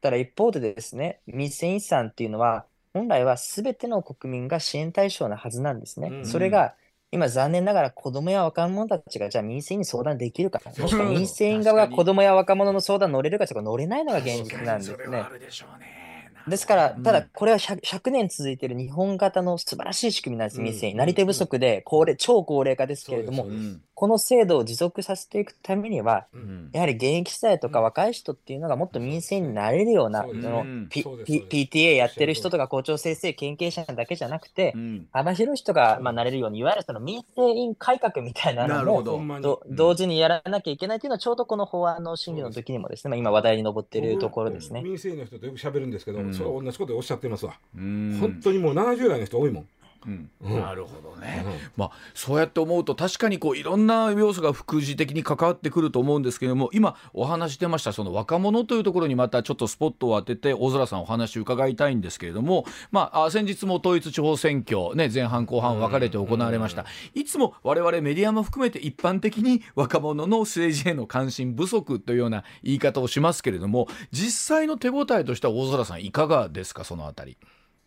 [0.03, 6.09] ただ一方でですね、未成員さんっていうのは、本来は全ての国民が支援対象なはずなんですね。
[6.09, 6.75] うんうんそれが
[7.13, 16.00] 今残念ながら子供や若者たちがじゃあ民生委員に相談できるか、もしくは民生委員側が子供や若者の相談乗れるかとか乗れないのが現実なんですそれはあるでしょうね。
[16.49, 20.97] ですから、ただこれは 100, 100, 年続いている日本型の素晴らしい仕組みなんです、民生委員。
[20.97, 23.47] なり手不足で高齢、超高齢化ですけれども、
[23.95, 26.27] この制度を持続させていくためには、
[26.73, 34.75] やはり現役世代とか若い人っていうのがもっと民生になれるような、その P PTA やってる人とか校長先生、研究者だけじゃなくて、
[35.13, 44.81] 幅広い人がまあなれるように、いわゆるその民生委員改革みたいなのを同時にやらなきゃいけないというのは、ちょうどこの法案の審議の時にもですね、今話題に上っているところですね。
[44.83, 49.69] 民生委員の人とよく喋るんですけど、それは同じことおっしゃってますわ、本当にもう70代の人多いもん
[50.07, 66.85] うんうん、なるほどね、うん、まあ、そうやって思うと確かにこういろんな要素が副次的に関わってくると思うんですけれども今お話してましたその若者というところにまたちょっとスポットを当てて大空さんお話伺いたいんですけれども、まあ、先日も統一地方選挙、ね、前半後半分かれて行われました、
[67.15, 77.37] いつも我々メディアも含めて一般的に若者の政治への関心不足というような言い方をしますけれども実際の手応えとしては大空さんいかがですかその辺り。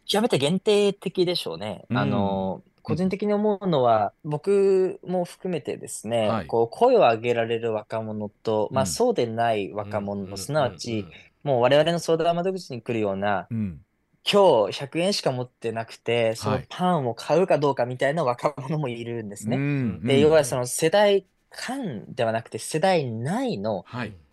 [0.05, 1.85] 極めて限定的でしょうね。
[1.89, 11.05] うん、あの、個人的に思うのは、うん、僕も含めてですね、はい、こう声を上げられる若者と、まあ、そうでない若者、すなわち、
[11.43, 13.77] もう我々の相談窓口に来るような、今
[14.23, 14.37] 日
[14.83, 19.57] 100円しか持ってなくて、そのパンを買うかどうかみたいな若者もいるんですね。
[19.57, 23.85] はい、で、要はその世代間ではなくて世代内の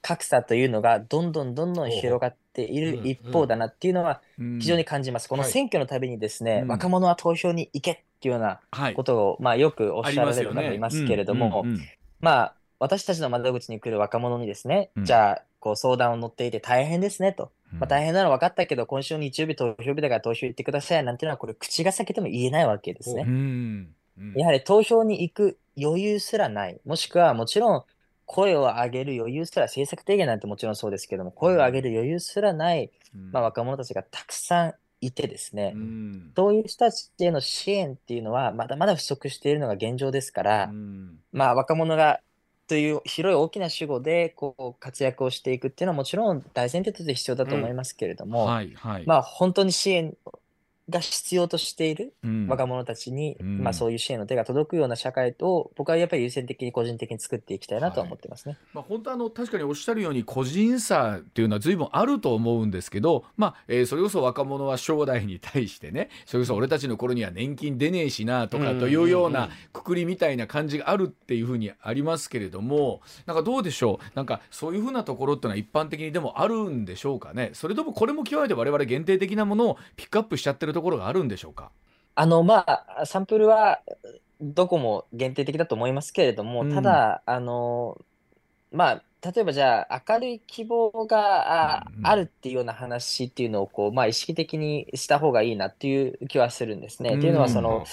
[0.02, 4.20] 格差というのがどんどんどんどん広がってている一方だなっていうのは
[4.58, 5.28] 非常に感じます。
[5.28, 8.60] この選挙のたびにですね、はい、若者は投票に行けっていうような
[8.94, 11.64] ことを、はい、まあ、よくおっしゃられる方いますけれども、
[12.20, 23.86] まあ私たちの窓口に来る若者にですね、うん、じゃあこう相談を乗っていて大変ですねと、まあ、大変なの分かったけど今週日曜日投票日だから投票行ってくださいなんていうのはこれ口が裂けても言えないわけですね。
[24.38, 27.84] やはり投票に行く余裕すらないもしくはもちろん
[28.30, 42.20] 声を上げる余裕すら、政策提言なんてもちろんそうですけども、声を上げる余裕すらない、うん、まあ、若者たちがたくさんいてですね、うん、そういう人たちへの支援っていうのは、まだまだ不足しているのが現状ですから、うん、まあ、若者が
[42.68, 50.14] という広い大きな主語でこう活躍をしていくっていうのはもちろん大前提として必要だと思いますけれども、うんはいはい、まあ、本当に支援
[50.90, 52.12] が必要としている
[52.48, 81.70] 若者たちに、うん、まあ、そういう支援の手が届くような社会を僕はやっぱり優先的に個人的に作っていきたいなとは思ってますね、はい、まあ、本当あの確かにおっしゃるように個人差っていうのは随分あると思うんですけど、まあえー、それこそ若者は将来に対してね それこそ俺たちの頃には年金出ねえしなとかというようなくくりみたいな感じがあるっていうふうにありますけれどもなんかどうでしょうなんかそういうふうなところっていうのは一般的にでもあるんでしょうかねそれともこれも極めて我々限定的なものをピックアップしちゃってるとところがあるんでしょうか
[82.14, 83.80] あのまあサンプルは
[84.40, 88.00] どこも限定的だと思いますけれども、うん、ただあの
[88.72, 97.10] まあ例えばじゃあ明るい希望があうんうん、あるっていうような話っていうのをこう、まあ、意識的にした方がいいなっていう気はするんですね。
[97.10, 97.84] うん、っていうのはその、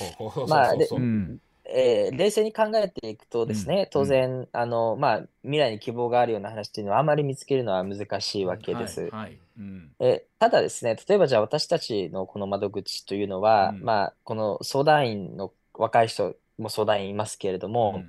[0.48, 9.02] まあ、えー、冷静に考えていくとですね、うん、当然、あのまあ、未来に希望があるような話っていうのはあまり見つけるのは難しいわけです。
[9.02, 18.06] はいはい、うん、えただですね、例えばじゃあ私たちのこの窓口というのは、うんまあ、この相談員の若い人も相談員いますけれどうも、ん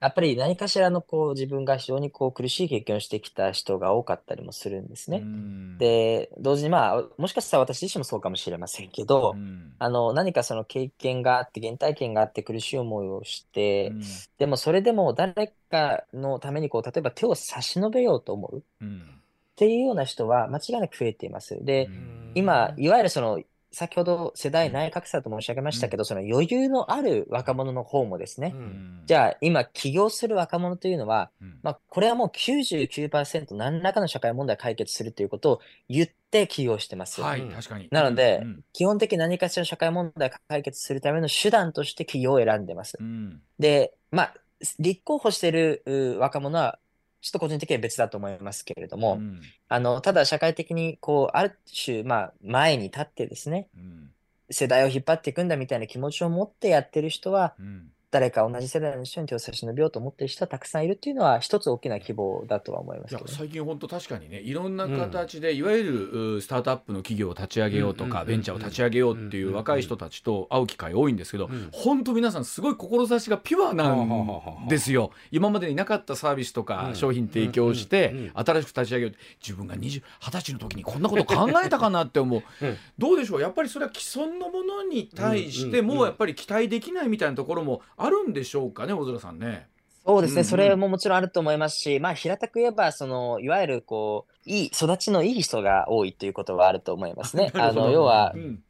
[0.00, 5.18] やっぱり何かしらのこう自分が非常にこう苦しい経験をしてきた人が多かったりもするんですうね。
[5.18, 14.00] んで、同時にまあ、もしかしたら私自身もそうかもしれませんけうど、んあの、何かその経験があって、原体験があって苦しい思いをしうて、ん
[14.38, 18.62] でもそれでも誰かのためにこう、例えば手を差し伸べようと思う。
[18.80, 19.17] うん
[19.58, 21.58] っていうような人は間違いなく増えています。
[21.64, 21.90] で、
[22.36, 23.42] 今、いわゆるその、
[23.72, 37.20] 先ほど世代内閣差と申し上げましたけど、うん、その余裕のある若者の方もですね、うん、じゃあ今起業する若者というのは、うん、まあ、これはもう99%何らかの社会問題解決するということを言って起業してます。
[37.20, 37.88] はい、確かに。
[37.90, 42.96] なので、基本的に何かしらの社会問題解決するための手段として起業を選んでます。
[43.58, 44.34] で、まあ、
[44.78, 46.78] 立候補している若者は
[47.20, 54.10] ちょっと個人的には別だと思いますけれども、うん、あのただ社会的にこうある種、まあ、前に立ってですね、うん、
[54.50, 57.54] 世代を引っ張っていくんだみたいな気持ちを持ってやってる人は、
[58.10, 80.02] 誰か同じ世代の人に手を差し伸べようと思ってる人はたくさんいるっていうのは一つ大きな希望だとは思います、ね、最近本当確かにねいろんな形で、うん、いわゆるスタートアップの企業を立ち上げようとか、ベンチャーを立ち上げようっていう若い人たちと会う機会多いんですけど、うん、本当皆さんすごい志がピュアなんですよ、今までになかったサービスとか商品提供して、新しく立ち上げよう自分が二十
[80.32, 82.42] 歳の時にこんなこと考えたかなって思う、
[82.96, 89.66] どうでしょうやっぱりそれは既存のものに対してもやっぱり期待できないみたいなところもあるんでしょうかね大空さんね。
[90.06, 97.50] そうですね、うんうん、それももちろんあると思いますし、まあ、平たく言えばその、いわゆるこういい育ちのいい人が多いということはあると思いますね。
[97.54, 98.62] あの要は、うん、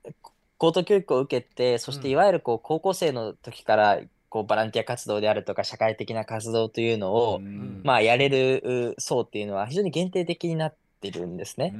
[0.56, 4.00] 高等教育を受けて、そしていわゆるこう高校生の時から
[4.30, 11.72] こうボランティア活動であるとか社会的な活動というのを、うん、まあ、やれる層っていうのは非常に限定的になっってるんですね。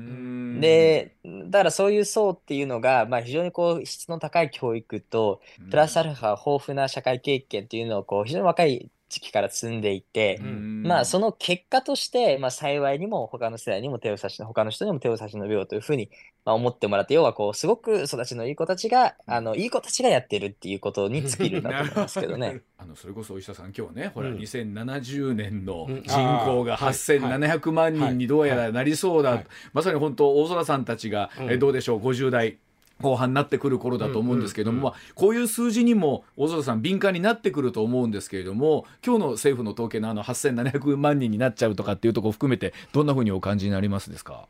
[0.60, 5.40] でだからそういう層っていうのが、まあ、非常にこう質の高い教育と
[5.70, 16.10] プラスアルファ豊富な社会経験っていうのをこう非常に若い時期から積んでいて、まあその結果として、まあ、幸いにも他の世代にも手を差し他の人にも手を差し伸べようというふうに、
[16.44, 22.60] まあ、思ってもらって要はこうすごく育ちのいい子たちがあのいい子たちがやってるっていうことに尽きるんだと思いますけどね。
[22.76, 26.00] あのそれこそお医者さん今日ねほら、うん、2070年の人
[26.44, 29.42] 口が8700万人にどうやらなりそうだ、
[29.72, 32.58] まさに本当大空さんたちが、えどうでしょう50代
[33.02, 44.46] 後半になってくる頃だと思うんですけれども、まあ、こういう数字にも小沢さん敏感になってくると思うんですけれども今日の政府の統計のあの8700万人になっちゃうとかっていうところ含めてどんなふうにお感じになりますですか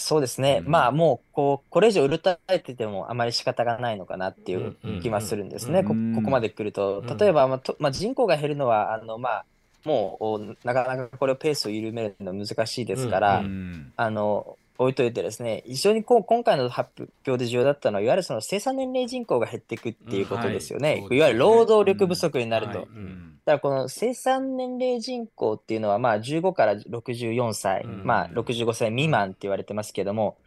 [0.00, 7.02] そうですね、うん、まあもうこうこれ以上うるたえててもあまり仕方がないのかなっていう気はするんですね、こここまでくると。
[7.18, 9.44] 例えば、まあとまあ、人口が減るのはあの、まあ、
[9.84, 16.90] もうなかなかこれをペースを緩めるのは難しいですから、うんうん、あの置いといてですね、非常にこう今回の発
[17.26, 21.02] 表で重要だったのは、いわゆるその生産年齢人口が減っていくっていうことですよね。
[21.02, 22.72] うんはい、いわゆる労働力不足になると。
[22.72, 30.38] うんはいうん、だからこの生産年齢人口っていうのは、まあ15から64歳、まあ65歳未満って言われてますけども、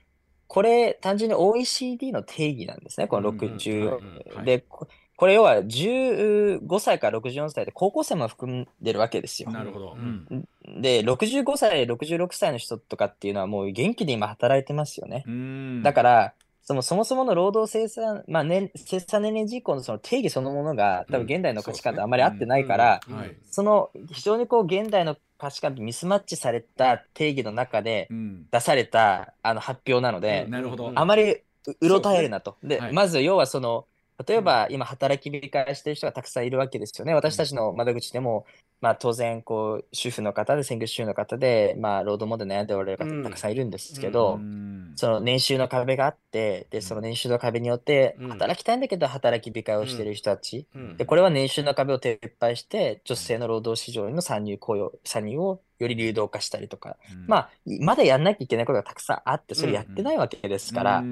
[0.47, 4.63] これ単純に OECD の定義なんですね、この60、で、
[5.21, 9.51] これ要は15歳から64歳で高校生も含んでるわけですよ。
[9.51, 9.95] なるほど。
[9.95, 15.23] うん、で、65歳、66歳の人とかっていうのはもう元気で今働いてますよね。
[15.83, 22.99] だから、そのそもそもの労働生産、まあ年、生産年齢人口のその定義そのものが、多分現代の価値観とあまり合ってないから、
[23.51, 28.07] その非常にこう現代の価値観とミスマッチされた定義の中で
[28.49, 31.35] 出された、あの発表なので、うん、あまり
[31.79, 32.57] うろたえるなと。
[32.63, 33.85] で、はい、まず要はその、
[34.27, 37.13] 例えば、今、働き控えしてる人がたくさんいるわけですよね。
[37.13, 38.45] 私たちの窓口でも、
[38.81, 44.39] まあ、当然、こう、主婦の方で、専業主婦の方で、まあ、労働問題悩んでおられる方たくさんいるんですけど、
[44.95, 50.67] その年収の壁があって、で、その年収の壁によって、働きたいんだけど、働き控えをしてる人たち、
[50.97, 57.49] で、これは年収の壁を撤廃して、女性の労働市場への参入雇用、参入をより流動化したりとか、うん、まあ、
[57.81, 61.07] まだやんなきゃいけないことがたくさんあって、それやってないわけですから、うんう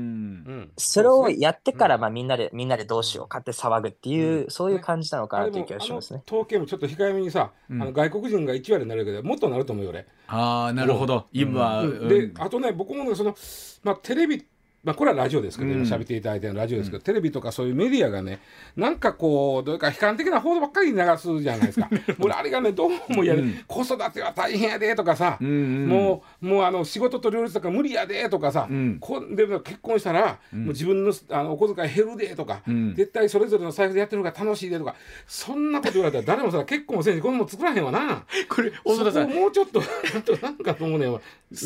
[0.51, 6.21] ん、それをやってから、まあ、みんなで、みんなでどうしようかって騒ぐっていう、そういう感じなのかなという気がしますね。
[6.27, 10.05] 統計もちょっと控えめにさ、あの外国人が1割になるけど、もっとなると思うよ、俺。
[10.27, 11.25] ああ、なるほど。
[11.33, 13.35] 今、で、あとね、僕もその、
[13.83, 14.45] まあ、テレビ
[14.83, 18.39] まあ、これはラジオですけど、今喋っていただいてるラジオですけど、テレビとかそういうメディアがね、
[18.77, 21.89] なんかこう、どういうか悲観的な報道ばっかり流すじゃないですか。
[22.17, 28.69] もうあれがね、どうもやる、子育ては大変やでとかさ、もう、もうあの仕事と両立とか無理やでとかさ、
[29.01, 32.61] こで結婚したら、もう自分のあのお小遣い減るでとか、
[32.95, 34.95] 絶対それぞれの財布でやってるのが楽しいでとか、
[35.27, 38.23] そんなこと言われたら、誰もさ、結婚もせんし、子供作らへんわな。
[38.47, 39.29] これ、大空さん。
[39.31, 39.81] もうちょっと、
[40.41, 41.07] なんかと思うね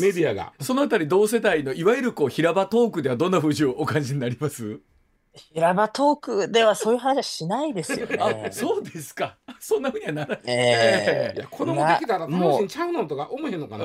[0.00, 0.52] メディアが。
[0.58, 4.80] そのあたり、同世代のいわゆるこう平場トークではどんな風潮をお感じになります
[5.52, 8.16] 平場トークではそういう話はしないですよね。
[8.18, 9.36] あそうですか。
[9.60, 10.40] そんなふうにはならない。
[10.46, 13.84] えー、いや子供できたら楽しんちゃうのとか思えへんのかな。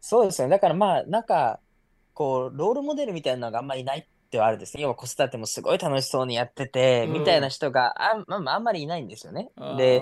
[0.00, 0.48] そうですね。
[0.48, 1.58] だからまあなんか
[2.14, 4.84] こうロールモデルみたいなのがあんまりいないってはあるですね。
[4.84, 9.50] 要は子育てもすごい楽しそうにやってて、みたいな人があ,、まあ、あんまりいないんですよね。
[9.76, 10.00] で、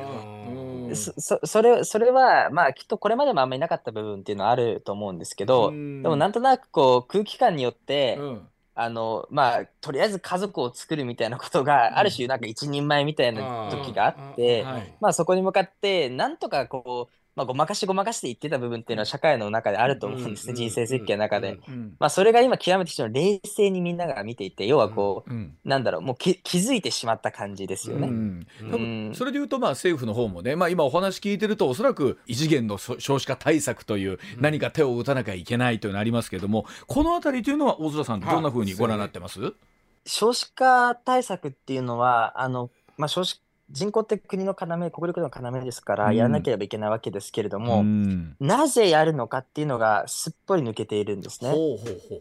[0.95, 21.61] そそれそれは、まあ、きっとこれまでもあんまりなかった部分っていうのはあると思うんですけど、うん、でもなんとなくこう空気感によって、うん、あのまあ、とりあえず家族を作るみたいなことが、ある種なんか一人前みたいな時があって、はい、まあ、そこに向かってなんとかこうまあ、ごまかしごまかして言ってた部分っていうのは社会の中であると思うんですね、うん、人生設計の中で。
[21.69, 28.11] うん、まあ、それが今極めて冷静にみんなが見ていて要はこう、うん、なんだろうもう気づいてしまった感じですよね。
[29.15, 39.53] それでいうとまあ政府の方もね、まあ、今お話聞いてるとおそらく異次元の少子化対策という何か手を打たなきゃいけないというのありますけどもこの辺りというのは大空さんどんなふうにご覧になってます、はあ、
[40.07, 43.41] 少子化対策っていうのはあの、まあ、少子
[43.71, 51.53] 人口って国の要、国力の要ですから、やらなければいけないわけですけれども、うん、なぜやるのかっていうのがすっぽり抜けているんですね。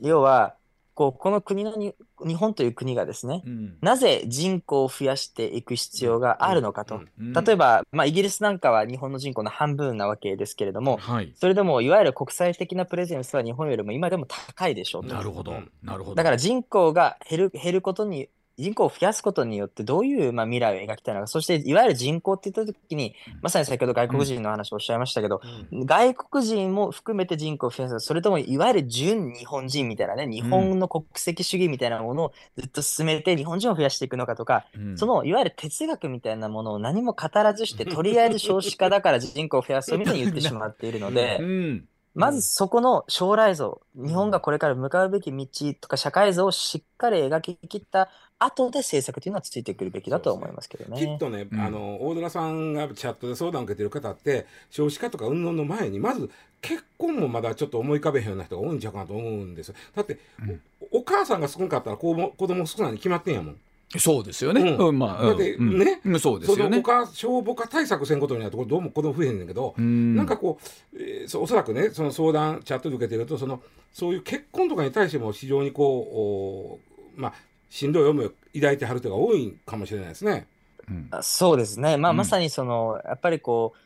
[0.02, 0.56] 要は
[0.94, 1.94] こうこの国のに
[2.26, 15.52] 日本という国がですね、うん、なぜ人口を増やしていく必要があるのかと、うんうん、例えば、まあ、イギリスなんかは日本の人口の半分なわけですけれども、はい、それでもいわゆる国際的なプレゼンスは日本よりも今でも高いでしょうとなるほど
[15.84, 18.28] なるほどだから人口が減る減ることに
[18.58, 25.42] 人口を増やすことによってどういう、まあ、未来を描きたいのか、そしていわゆる人口って言ったときに、まさに先ほど外国人の話をおっしゃいましたけど、
[25.72, 41.86] うん、外国人も含めて人口を増やす、それともいわゆる純日本人みたいなね、日本の国籍主義みたいなものをずっと進めて日本人を増やしていくのかとか、うん、そのいわゆる哲学みたいなものを何も語らずして、とりあえず少子化だから人口を増やすみたいに言ってしまっているので、うん
[42.18, 45.48] まずそこの将来像、日本がこれから向かうべき道
[45.80, 48.10] とか社会像をしっかり描ききった
[48.40, 51.00] 後で政策というのはついてくるべきだと思いますけどね。
[51.00, 59.76] ねきっとね、うん、あの、大空さんがチャットで相談を受けてる方って、少子化とか運動の前に、まず結婚もまだちょっと思い浮かべへんような人が多いんちゃうかなと思うんですよ。
[59.96, 63.56] だって、うん、お母さんが少なかったら子も子供少ないに決まってんやもん。
[63.98, 64.62] そうですよね。
[64.78, 66.82] うん、まあ、だってね、うん、そうですよね。
[66.84, 70.60] 消防化対策せんことになるとどうも子供増えへんだけど、んなんかこ
[70.94, 73.62] う、えー、おそらくね、その相談チャットで受けてると、その
[73.94, 76.80] そういう結婚とかに対しても非常にこ
[77.18, 77.34] う、まあ
[77.70, 80.48] しんどい思いを抱いてはる人が多いかもしれないですね。
[80.90, 81.96] うん、そうですね。
[81.96, 83.80] まあまさにその、やっぱりこう。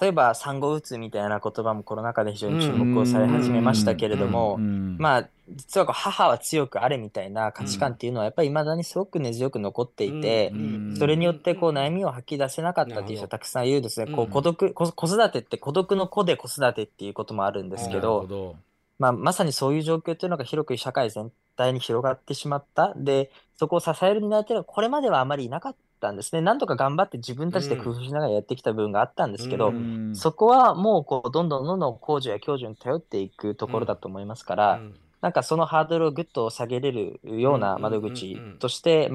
[0.00, 10.52] 例えば産後うつみたいな言葉もコロナ禍で非常に注目をされ始めましたけれども、まあ、実は母は強くあれみたいな価値観っていうのはやっぱりいまだにすごく根強く残っていて、
[10.98, 14.10] それによってこう悩みを吐き出せなかったっていう人はたくさんいるんですね。
[14.12, 18.56] こう孤独子育てって孤独の子で子育てっていうこともあるんですけど、
[18.98, 22.92] まあ、まさにそういう状況っていうのが広く社会全体に広がってしまった。
[22.96, 25.78] で、そこを支える担い手がこれまではあまりいなかった。
[26.00, 26.40] たんですね。
[26.40, 39.10] なんとか頑張って自分たちで工夫しながらやってきた部分があったんですけど、うん、そこはもうこうどんどんどんどんや教授に頼っていくところだと思いますから、うん、なんかそのハードルをぐっと下げれるような窓口として、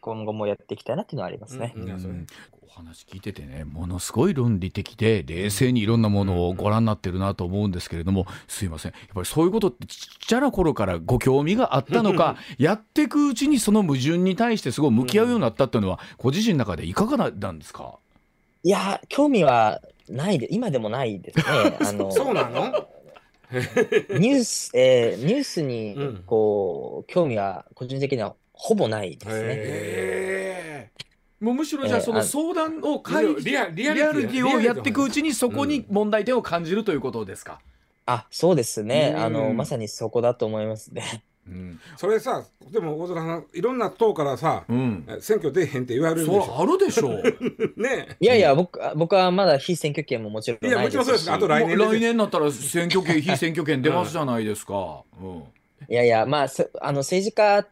[0.00, 1.74] 今後もやっていきたいなっていうのはありますね。
[2.76, 18.00] 話聞いててね、ものすごい論理的で、冷静にいろんなものをご覧になってるなと思うんですけれども、すいません、やっぱりそういうことってちっちゃな頃からご興味があったのか、 やっていくうちにその矛盾に対してすごい向き合うようになったっていうのは、ご自身の中でいかがなんですか
[18.64, 21.44] いや、興味はないで、今でもないですね。
[21.80, 22.88] あのそうなの
[23.54, 25.96] ニュース、えー、ニュースに
[26.26, 31.13] こう、興味は個人的にはほぼないですね。
[31.44, 37.60] もうむしろじゃあその相談を会議、リアリアリティをやっていくうちにそこに問題点を感じるということですか、
[38.06, 41.22] あそうですね、あのまさにそこだと思いますね。
[41.46, 42.42] うん、それさ
[42.72, 47.12] でも大空さんいろんな党からさ、うん、選挙出へんって言われるんでしょあるでしょう
[47.76, 55.42] ねいやいや僕僕はまだ非選挙権ももちろんないですいやもちろんそうですあと来年来年になったら選挙権非選挙権出ますじゃないですか、うん、い
[55.94, 56.48] やいやまあ
[56.80, 57.66] あの政治家、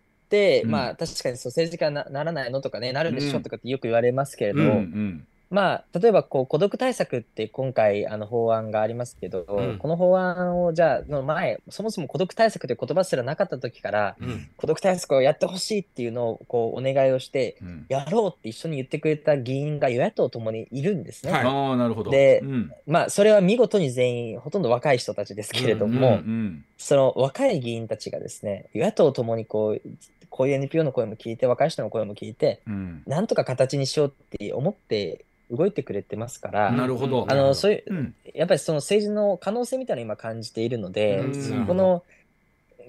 [0.64, 9.42] うん、まあ確かにそう政治家にならないのとかねなるでしょとかってよく言われますけれど、うんうん、まあ例えばこう孤独対策って今回あの法案がありますけど、
[9.78, 14.16] この法案をじゃあの前そもそも孤独対策という言葉すらなかった時から、
[14.56, 17.56] 孤独対策をやってほしいっていうのをこうお願いをして、
[17.88, 21.32] やろうって一緒に言ってくれた議員が与野党ともにいるんですね。
[21.32, 22.42] はい、あなるほどで、
[22.86, 26.08] まあそれは見事に全員ほとんど若い人たちですけれども。
[26.24, 29.82] うんうんうんその若い議員たちがですね、与野党ともにこう、
[30.32, 37.26] こういう NPO の声も聞いて、若い人の声も聞いて、うん、なんとか形にしようって思って動いてくれてますから、なるほど。
[37.30, 41.22] あの、そういう、やっぱりその政治の可能性みたいなのを今感じているので、
[41.66, 42.02] この、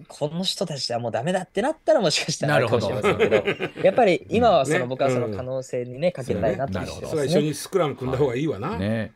[0.08, 3.36] この人たちはもうダメだってなったらもしかしたらあるかもしれませんけど
[3.86, 9.12] やっぱり今はその、僕はその可能性にねかけたいなと思ってます、ね、それは一緒にスクラム組んだ方がいいわな、ね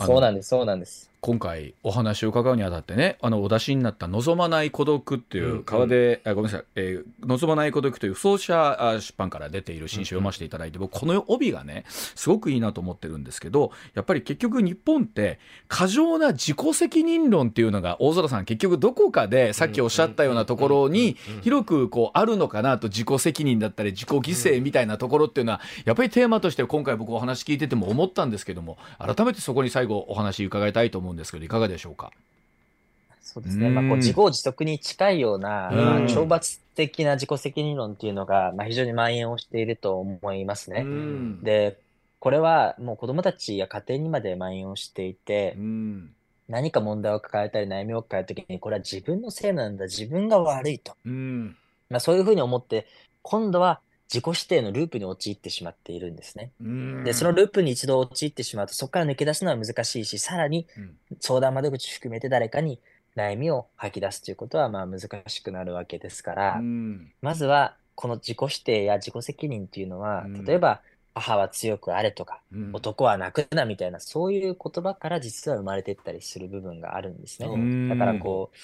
[0.00, 24.20] そうなんですそうなんです今回お話を伺うにあたってねあのお出しになった「望まない孤独」っていう川で、うんうん、ごめんなさい、えー「望まない孤独」という創者出版から出ている新書を読ませていただいて、僕この帯がねすごくいいなと思ってるんですけどやっぱり結局日本って過剰な自己責任論っていうのが大空さん結局どこかでさっきおっしゃったようなところに広くこうあるのかなと自己責任だったり自己犠
[24.56, 32.10] 牲みたいなところっていうのはやっぱりテーマとして今回僕お話聞いてても思ったんですけども改めてそこに最後お話伺いたいと思うんですんですけどいかがでしょうか
[33.22, 40.84] そうですね、まあ、こう自業自得に近いような、まあ、懲罰的な自己責任論というのが、まあ、非常に蔓延をしていると思いますね。
[41.42, 41.78] で
[42.20, 45.56] これはもう子どもたちや家庭にまで蔓延をしていて、
[46.48, 51.50] 何か問題を抱えたり悩みを抱えた時にこれは自分のせいなんだ自分が悪いと、ま
[51.96, 52.86] あ、そういうふうに思って
[53.22, 53.80] 今度は
[54.12, 56.52] 自己指定のループに陥ってしまっているんですね。
[57.04, 60.66] で、そのループに一度陥ってしまうと、そこから抜け出すのは難しいし、さらに
[61.20, 62.80] 相談窓口含めて誰かに
[63.16, 66.60] 悩みを吐き出すということは、まあ難しくなるわけですから、
[67.22, 70.82] まずは、この自己指定や自己責任っていうのは、例えば、
[71.14, 72.42] 母は強くあれとか、
[72.72, 77.88] 男は泣くなみたいな、そういう言葉から実は生まれていったりする部分があるんですね。
[77.88, 78.56] だからこう、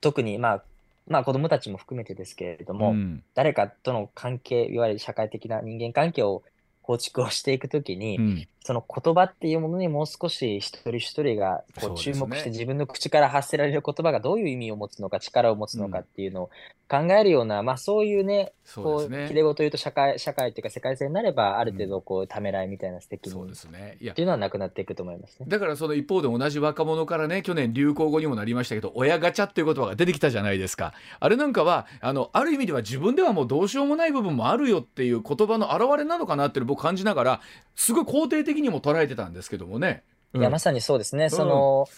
[0.00, 0.64] 特にまあ
[1.08, 6.42] まあ子供たちも含めてですけれども、うん、誰かとの関係、いわゆる社会的な人間関係を
[6.82, 8.20] 構築をしていくときに、う
[8.66, 16.50] その言葉っていうものにもう少し一人一人がこう注目して自分の口から発せられる言葉がどういう意味を持つのか力を持つのかっていうのを
[16.88, 37.40] 考えるような、うん、まあそういうねそうねこう切れい事言うと社会社会というか世界線になればある程度こうためらいみたいな素敵に、うん、そうですねっていうのはなくなっていくと思いますねだからその一方で同じ若者からね去年流行語にもなりましたけど親ガチャっていう言葉が出てきたじゃないですかあれなんかはあのある意味では自分ではもうどうしようもない部分もあるよっていう言葉の表れなのかなって僕感じながら
[37.76, 40.02] すごい肯定的にも捉えてたんですけどもね。
[40.34, 41.30] いや、まさにそうですね。
[41.30, 41.88] その、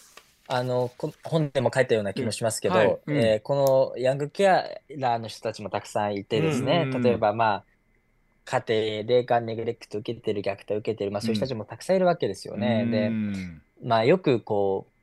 [0.48, 0.90] あの、
[1.24, 4.64] 本でも書いたような気もしますけど、はい、えー、このヤングケア
[4.96, 7.64] ラーの人たちもたくさんいてですね、例えばま
[8.46, 12.86] あ、家庭でがネグレクト受けてる、虐待受けてる、まあそういう人たちもたくさんいるわけですよね。
[12.90, 13.11] で、
[13.86, 14.94] まあよくこう、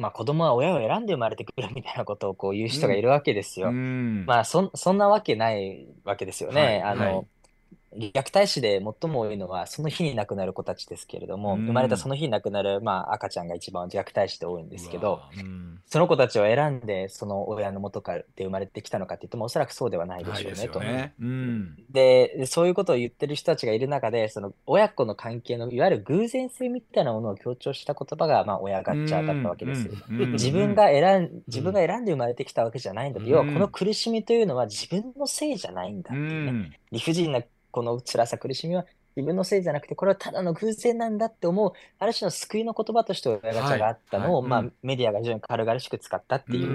[0.00, 3.68] まあ、子供は親を選んで生まれてくるみたいなことをこう言う人がいるわけですよ。
[3.68, 6.62] うん、まあそ、そんなわけないわけですよね。
[6.62, 7.26] はい、あの、はい、
[7.98, 20.80] 虐待死で最も多いのはその日に亡くなる子たちですけれども、うん、生まれたその日に亡くなる、まあ、赤ちゃんが一番虐待死で多いんですけど、うん、その子たちを選んでその親の元からで生まれてきたのかって言ってもおそらくそうではないでしょうねと。
[20.80, 29.88] ねうん、でそういうことを言ってる人たちがいる中でその親子の関係のいわゆる偶然性みたいなものを強調した言葉が、まあ、親ガッチャだったわけです。
[30.34, 36.78] 自分が選ん自分が選んで生まれてきたわけじゃないんだど、要はこの苦しみというのは自分のせいじゃないんだっていうね。
[36.92, 37.40] 理不尽な
[37.76, 46.68] この辛さ、苦しみは自分のせいじゃなくて、これはただの偶然なんだって思う、ある種の救いの言葉として親ガチャがあったのを、はいはいまあ、メディアが非常に軽々しく使ったっていう。
[46.68, 46.72] う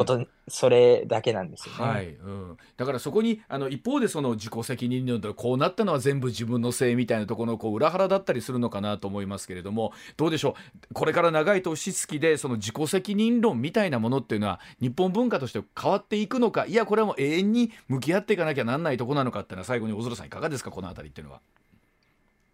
[0.00, 1.92] こと、それだけなんですよね。
[1.92, 10.54] はいうん、だからそこにあの一方でその自己責任論でこうなったのは全部自分のせいみたいなところのこう裏腹だったりするのかなと思いますけれどもどうでしょう
[10.94, 21.40] これから長い年月でその自己責任論みたいなものっていうのは日本文化として変わっていくのかいやこれはもう永遠に向き合っていかなきゃなんないとこなのかっていうのは最後に小空さんいかがですかこの辺りっていうのは。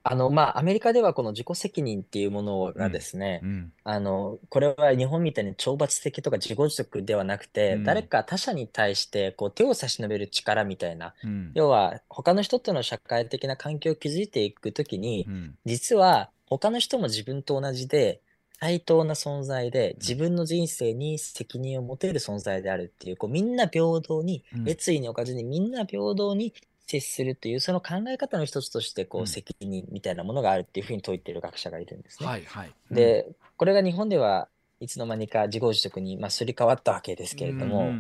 [0.09, 11.15] あの、まあ、アメリカではこの自己責任っていうものがですね、うんうん、あの、これは日本みたいに懲罰的とか自己自得ではなくて、うん、誰か他者に対してこう手を差し伸べる力みたいな、
[11.55, 15.27] 要は他の人との社会的な環境を築いていくときに、
[15.65, 18.21] 実は他の人も自分と同じで、
[18.59, 26.55] 対等な存在で自分の人生に責任を持てる存在であるっていうこうみんな平等に、うん、熱意におかずにみんな平等に
[26.87, 32.29] 接するというその考え方の一つとしてこう責任みたいなものがあるっていうふうに説いてる学者がいるんですね。
[32.29, 33.27] はいはい、で
[33.57, 37.93] これが日本ではいつの間にか自業自得に、まあ、すり替わったわけですけれども、うんうんう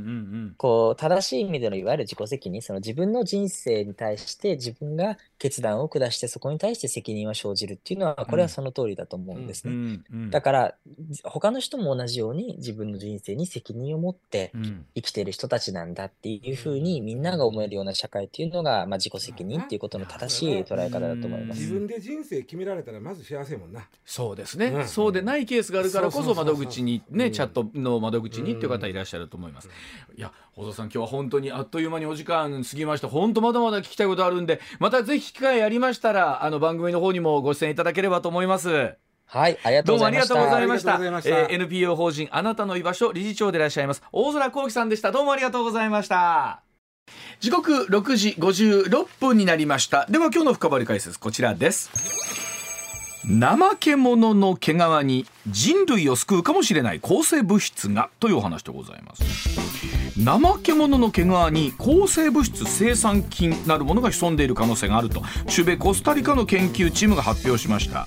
[0.49, 10.75] ん、こう正しい意味でのいわゆる自己責任その自分の人生に対して自分が決断を下してそこに対して責任は生じるっていうのはこれはその通りだと思うんですね、うんうんうん、だから
[11.25, 14.53] 他の人も同じように自分の人生に責任を持って
[14.95, 29.69] 生きている人たちなんだっていうふうにみんなが思えるような社会っていうのが、まあ、自己責任っていうことの正しい捉え方だと思います、自分で人生決められたらまず幸せもんなそうですね、うん、そうでないケースがあるからこそ窓口口にね、チャットの窓口にっていう方いらっしゃると思います。
[30.17, 33.09] いや、細田さん、今日は本当にあっという間にお時間過ぎました。
[33.09, 38.95] 本当まだまだ聞きたいことあるんで、またぜひ機会ありましたら、あの番組の方にもご出演いただければと思います。
[39.29, 40.35] はい、ありがとうございました。
[40.35, 41.39] どうもありがとうございました。
[41.39, 45.11] えー、NPO 法人あなたの居場所理事長でいらっしゃいます大空幸喜さんでした。
[45.11, 46.63] どうもありがとうございました。
[47.41, 50.07] 時刻6時56分になりました。
[50.11, 52.55] では今日の深掘り解説こちらです。
[53.29, 59.27] 怠け者の毛皮に人類を救うかもしれない抗生物質がというお話でございます
[60.25, 68.07] 怠け者の毛皮に抗生物質生産菌なるものが潜んでいる可能性があると中米コスタリカの研究チームが発表しました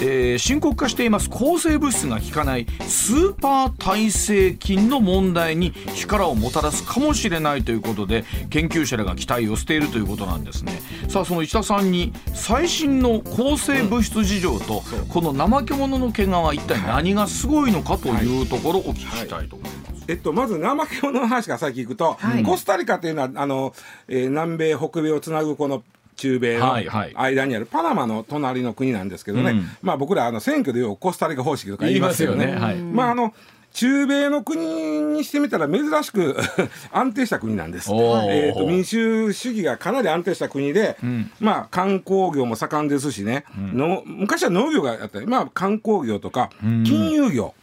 [0.00, 10.72] えー、深刻化しています抗生物質が効かないスーパー耐性菌の問題に力をもたらすかもしれないということで研究者らが期待をしているということなんですね
[11.08, 23.74] さあその石田さんに最新の抗生物質事情と、うん、この怠け者の我は一体何がすごいのかというところをお聞きしたいと思います、はいはいえっと、まず怠け者の話がき行くと、はい、コスタリカというのはあの、
[24.06, 25.82] えー、南米北米をつなぐこの
[26.18, 26.70] 中米の
[27.14, 32.56] 間にあるパナマの隣の国なんですけどね、まあ、僕らあの選挙でいうコスタリカ方式とか言いますよね。
[32.92, 33.32] まああの
[33.72, 34.66] 中米の国
[35.02, 36.36] にしてみたら珍しく
[36.90, 46.48] 安定した国なんです、えと、民主主義がかなり安定した国で、うん、まあ、観光業も盛んですしね、うん、の昔は農業があったり、まあ、観光業とか
[46.84, 47.62] 金融業、う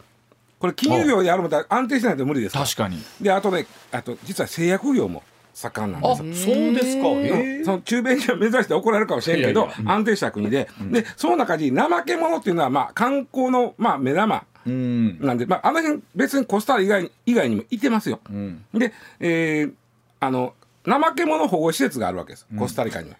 [0.60, 5.24] これ金融業やるもた安定しないと無理です確かにであとねあと実は製薬業も
[5.56, 6.44] 盛んなんです。
[6.44, 7.08] そうですか。
[7.08, 14.44] うん、その中米には指して怒られるかもしれんけど、いやいやうん、安定した国で、うん、で、その中に怠け者っていうのは、まあ、観光の、まあ、目玉。
[14.66, 18.20] うん、なんで、まあ、あの辺、別にコスタリカ以外以外にもいてますよ。
[18.28, 19.72] うん、で、えー、
[20.20, 20.52] あの、
[20.84, 23.16] 怠け者保護施設があるわけです、コスタリカには。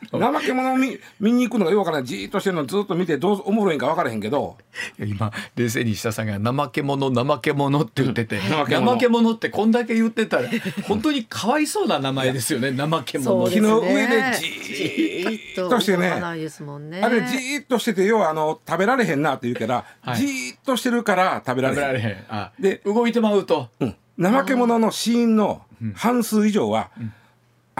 [0.10, 4.56] 怠け者を見見に行くのがよくわからないじーっとしてるのずっと見てどうおもろいんか分からへんけど
[4.98, 8.44] 今冷静にしたさんが「怠け者怠け者」って言ってて、うん、
[8.86, 10.48] 怠け者ってこんだけ言ってたら
[10.84, 21.96] 本当にかわいそうな名前ですよね怠け者木の上でじーっとしてねあれじーっとしてて要はあの食べられへんなって言うから、はい、じーっとしてるから食べられへん。
[21.96, 22.16] へん
[22.58, 25.62] で動いてまうと、うん、怠け者の死因の
[25.94, 27.12] 半数以上は、うん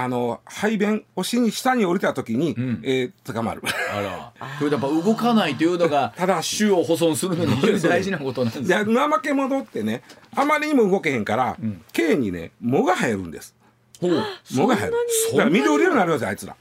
[0.03, 3.61] あの排便お尻に下に降りた時に、うん、えー、捕まる
[3.94, 4.01] あ
[4.40, 8.86] らそれやっぱ動かないというのがただ種を保存するのに非常に大事なことなんですで怠
[9.22, 10.03] け者ってね
[10.34, 11.82] あまりにも動けへんから、うん、
[12.20, 13.55] にね藻が生えるんです
[14.01, 14.92] 藻が生える
[15.32, 16.57] だから緑色になるんであいつら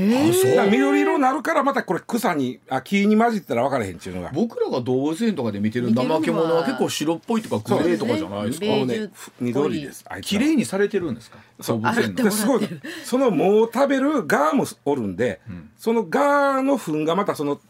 [0.00, 11.38] 緑色になるからまたこれ草にあ木に混じったら分からへんっていうのが僕らが動物園とかで見てる怠け者は結構白っぽいとかグレーとかじゃないですかね緑です綺麗にされてるんですか
[11.68, 12.68] 動物園ですごい
[13.04, 17.60] その藻を食べるガーもおるんで、うん、そのガーの糞がまたその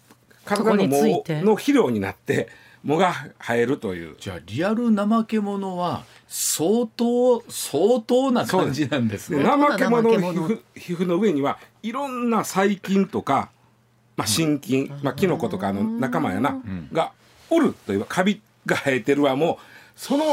[0.44, 2.48] 体の藻の肥料になって。
[2.86, 3.12] もが
[3.44, 10.32] 生えるというじゃあリアル怠け者は相当相当な感じなんですね怠け者の
[10.74, 13.50] 皮膚の上にはいろんな細菌とか、
[14.16, 16.60] まあ、真菌、まあ、キノコとかの仲間やな、
[16.92, 17.12] が
[17.50, 19.56] おるというかカビが生えてるわもう
[19.96, 20.24] その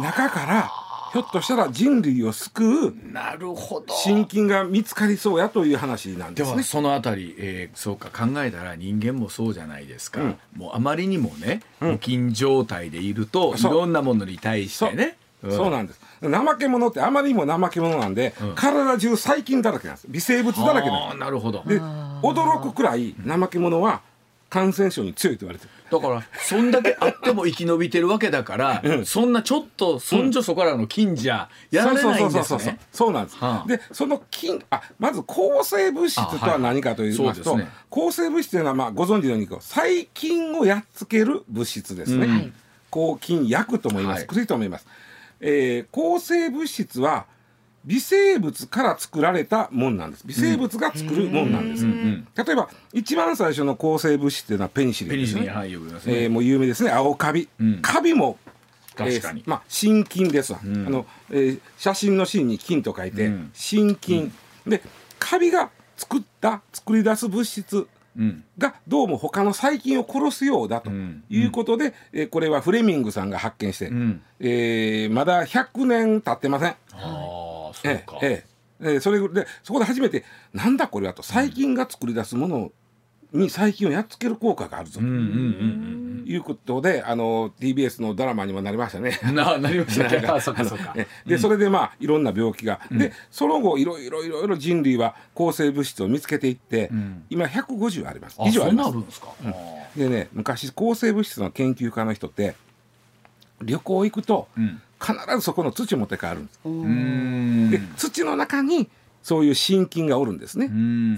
[0.00, 0.70] 中から
[1.12, 6.52] ひょっとしたら人類を救うなるほど新菌が見つかりそうやという話なんですね。
[6.54, 15.16] ではそのあたり、えー、そうか考えたら人間もそうじゃないですか、うん、もうあまりにもね無菌状態でいると、うん、いろんなものに対してね。
[15.42, 24.02] うん、そうなんです怠け者ってあまりにも怠け者なんで、うん、体中細菌だらけなんです微生物だらけなんですなるほどで驚くくらい怠け者は
[24.50, 42.54] 感染症に強いと言われてるだからそんだけあっても生き延びてるわけだから、 うん、そんなちょっとそんじょそこらの菌じゃやられないんですねそうなんです、はあ、でその菌あまず抗生物質とは何かと言いますと、はいすね、抗生物質というのは、まあ、ご存知のように細菌をやっつける物質ですね、うん、
[42.90, 44.86] 抗菌薬とも言います、薬とも言います、
[45.40, 47.26] えー、抗生物質は
[47.86, 58.38] 微生物から作られたもんなんです微生物が作るもんなんです、うん、例えば一番最初の抗生物質っていうのはペニシリンですね、はね、えー、もう有名ですね青カビ、うん、カビも
[58.98, 64.30] えー、まあ心筋ですわ、うん、あのえー、写真の芯に金と書いて心筋、
[64.66, 64.82] で
[65.18, 67.88] カビが作った作り出す物質
[68.58, 70.90] がどうも他の細菌を殺すようだと
[71.30, 73.90] いうことで、えー、これはフレミングさんが発見して、
[74.40, 76.74] えまだ100年経ってません。
[77.84, 78.44] えええ
[78.90, 80.24] ええ、それでそこで初めて
[80.54, 82.72] なんだこれはと細菌が作り出すもの
[83.32, 89.20] に細菌をやっつける効果があるぞということであの TBS のドラマにもなりましたね。
[89.32, 90.26] ななりましたね。
[90.26, 98.96] あそかそかでそれでまあいろんな病気が、うん、でその後いろいろいろいろ人類は抗生物質を見つけていって、うん、今150あります以上あります。
[98.96, 99.28] んですか、
[99.96, 102.56] でね昔抗生物質の研究家の人って
[103.62, 106.40] 旅行行くと、うん必ずそこの土持って帰る
[106.70, 108.90] んですで土の中に
[109.22, 110.68] そういう真菌がおるんですね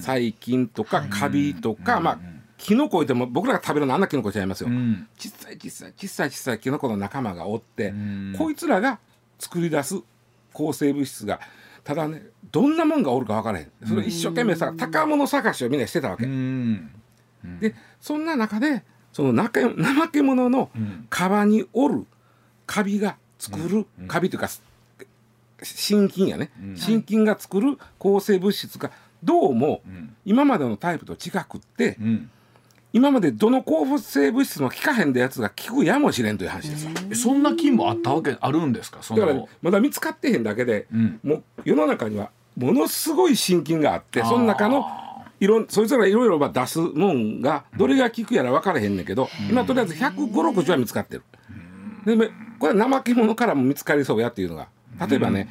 [0.01, 2.19] 細菌とかカビとか、まあ
[2.59, 4.69] キノコいても僕らが食べるのあんなキノコちゃいますよ、
[5.19, 7.93] 小さい小さい小さい小さいキノコの仲間がおって、
[8.39, 9.01] こいつらが
[9.41, 9.97] 作り出す
[10.53, 11.41] 抗生物質が
[11.83, 12.23] ただね
[12.53, 16.25] どんなもんがおるか分からへんそれ一生懸命さ高物探しをみんなしてたわけ、
[17.59, 19.73] でそんな中でその怠
[20.13, 20.71] け者の
[21.11, 22.07] カバにおる
[22.67, 24.49] カビが作るカビというか
[25.65, 28.93] 心筋やね心筋が作る抗生物質が
[29.25, 29.83] どうも
[30.25, 31.97] 今までのタイプと近くって、
[32.93, 44.87] 今までどの抗生物質も効かへんでやつが効くやもしれんという話ですそんな菌もあったわけあるんですかだから、ね、まだ見つかってへんだけで、うん、もう世の中にはものすごい心筋があってその中の
[45.41, 51.23] いろそいつらいろいろ出すもんがどれが効くやら分からへんねんけど、うん、今とりあえず1 5 6種は見つかってる。
[52.05, 52.17] で
[52.63, 54.69] これは怠け者からも見つかりそうやっていうのが
[55.09, 55.49] 例えばね、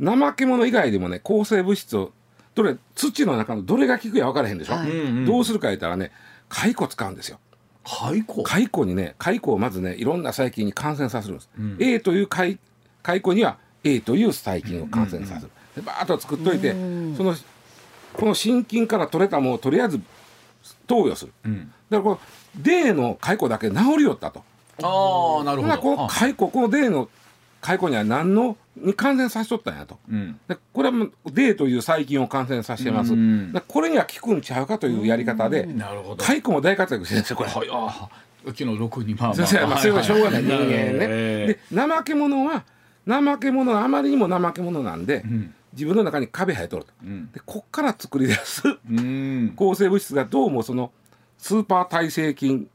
[0.00, 2.10] うんうん、怠け者以外でもね抗生物質を
[2.56, 6.10] どれ土の中のどれが効くや分からへんでしょ、はい、どうするか言ったらね
[6.48, 7.38] 蚕使うんですよ。
[7.86, 8.24] 蚕
[8.68, 12.58] 蚕にね蚕をまずねいろんな細菌に感染させるんです、うん、A という蚕
[13.34, 17.34] には A という細菌を感染させる、うんうん、でバーッと作っといて、うん、その
[18.14, 20.00] この心筋から取れたものをとりあえず
[20.88, 22.18] 投与する、うん、だからこの
[22.56, 24.42] D の蚕だけ治りよったと
[24.84, 27.08] ああなるほどこの解雇このーの
[27.60, 30.38] 解雇には何のに感染させとったんやと、うん、
[30.72, 35.78] これはもうデーという細菌を感染させてます、うん、これには効くんちゃうかというやり方で、う
[36.16, 37.50] 解雇も大活躍してるんですよこれ。
[37.50, 38.08] はいあ
[38.46, 40.60] 昨6にまあままあ、それはしょうがない人間
[40.92, 40.98] ね。
[40.98, 42.64] で怠け者は
[43.06, 48.62] 怠け者あまりにも怠け者なんで、うん、自分の中に壁生えとると、うん、でこっから作り出す、
[49.56, 50.92] 抗生物質がどうもその
[51.36, 52.68] スーパー耐性菌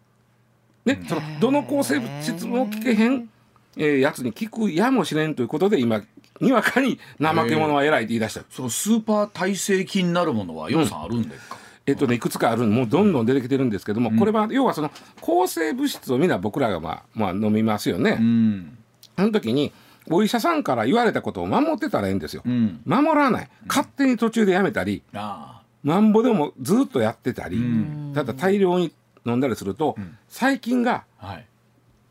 [0.85, 3.29] ね、そのどの抗生物質も聞けへん、
[3.77, 6.01] えー、やつに効くやもしれんということで今
[6.41, 18.17] にわかに怠け者は偉いって言い出した、そのスーパー耐性菌になるものは楊さあるんですか、うん、えっとね、いくつかあるもうどんどん出てきてるんですけども、うん、これは要はその抗生物質をみんな僕らが、まあ、まあ飲みますよね。
[18.19, 18.77] うん、
[19.15, 19.71] その時に
[20.09, 22.41] お医者さんから言われたことを守ってたらいいんですよ。
[22.45, 28.91] うん、守らない勝手に途中でやめたり、うん、なんぼでもずっとやってたり、うん、ただ大量に
[29.25, 29.95] 飲んだりすると、
[30.27, 31.05] 細菌が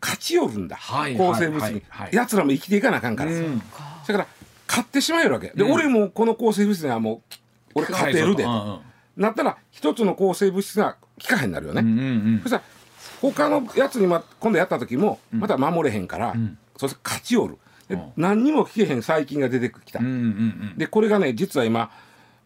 [0.00, 0.76] 勝ち寄るんだ、
[1.16, 1.82] 抗生物質に、
[2.12, 3.64] やつらも生きていかなあかんから、うん、だ
[4.06, 4.26] から
[4.66, 7.22] 買ってしまえるわけで、俺もこの抗生物質にはも
[7.70, 8.82] う俺勝てるでと、
[9.16, 12.62] なったら一つの抗生物質が効かへんなるよね、うんそしたら
[13.20, 17.58] 他のやつに、ま、今度やった時もまた守れへんから、うんそして勝ち寄る
[18.16, 20.16] 何にも効けへん細菌が出てきた、うううんん
[20.74, 21.92] ん、でこれがね実は今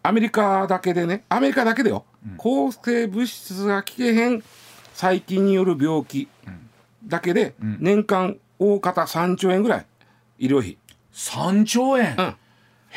[0.02, 4.42] アメリカだけでねアメリカだけでよ、うん、抗生物質が効けへん
[4.96, 6.26] 細菌による病気
[7.04, 9.86] だけで年間大方3兆円ぐらい
[10.38, 10.78] 医療費
[11.12, 12.34] 3兆円、うん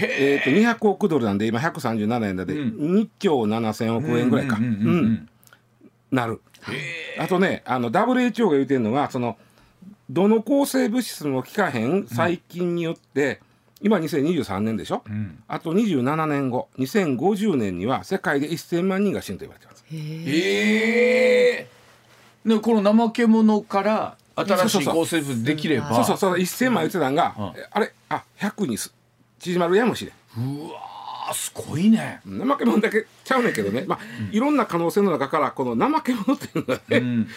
[0.01, 4.57] えー、と200億ドルなんで今137円だで、2兆7000億円ぐらいか
[6.09, 6.41] なる
[7.19, 9.37] あとねあの WHO が言うてるのはその
[10.09, 13.41] どの抗生物質も効かへん細菌によって、
[13.81, 21.78] うん、今2023年でしょ、うん、あと27年後2050年には世界で1000万人が死ぬと言われてますへえ
[22.45, 28.77] でこの怠け者から新しい構成物できればそうそうそう1,000枚打つなんが、あれあ100に
[29.39, 33.99] 縮まるやもしれんうわすごいね怠け者だけちゃうねんけどね、まあ、
[34.31, 37.27] いろんな可能性の中からこの怠け者っていうのがね、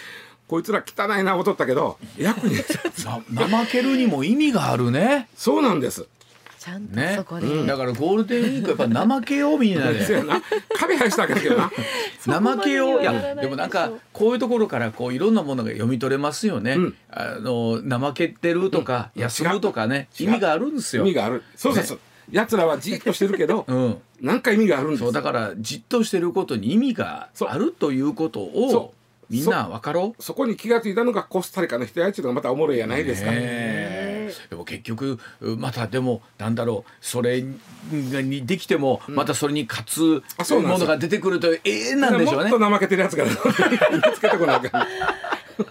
[0.46, 6.07] こいつら汚いなおとったけど 役に怠けるにも意味があるねそうなんです
[6.62, 8.86] ちゃんとそこで、ねうん、だからゴールデンウィークやっぱ
[9.16, 10.06] 怠けようみんなで
[10.76, 11.72] 壁はしたけどな
[12.40, 28.94] 怠けよういやでもなんかこういうところからこういろんなものが読み取れますよね、うん、あの怠けてるとか、うん、休むとかね意味があるんですよ意味があるそうそうそう、ね奴らはじっとしてるけど、 うん、なんか意味があるんですよだからじっとしてることに意味があるということを
[29.28, 33.30] みんな分かろうそこに気が付いたのがコスタリカの人やちゅうのがまたおもろいやないですか。
[33.32, 34.01] ね
[34.51, 40.01] でも結局またでもなんだろうそれにできてもまたそれに勝つ
[40.62, 42.51] ものが出てくるという永遠なんでしょうね。
[42.51, 43.26] もっと怠けてるやつが
[44.14, 44.87] つけてこなあか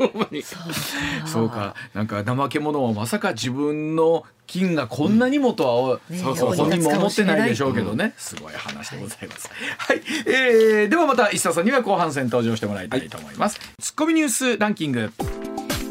[1.26, 9.50] そうかなんか怠け者はまさか自分の金がこんなにもとは、うん、そうそう本人も思ってないでしょうけどね、うん、すごい話でございます
[9.80, 15.12] はい、はい、えー、ではまた石田さんには後半戦登場してもらいたいと思います、はい、ツッコミニュースランキング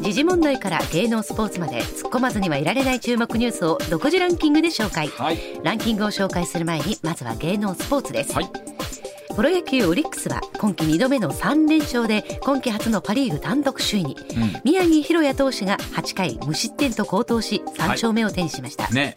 [0.01, 8.49] 時事問題から芸能スポーツまで突っ込まずにはいられない注目ニュースを独自ランキングで紹介、はい、ランキングを紹介する前にまずは芸能スポーツです、はい、
[9.35, 19.13] プロ野球オリックスは今季2度目の3連勝で今季初のパ・リーグ単独首位に、うん、宮城大弥投手が8回無失点と好投し3勝目を手にしました、はいね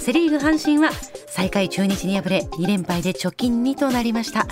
[0.00, 0.90] セ・リーグ阪神は
[1.28, 4.50] 最下位中日に敗れ2連敗で貯金2となりました、ね、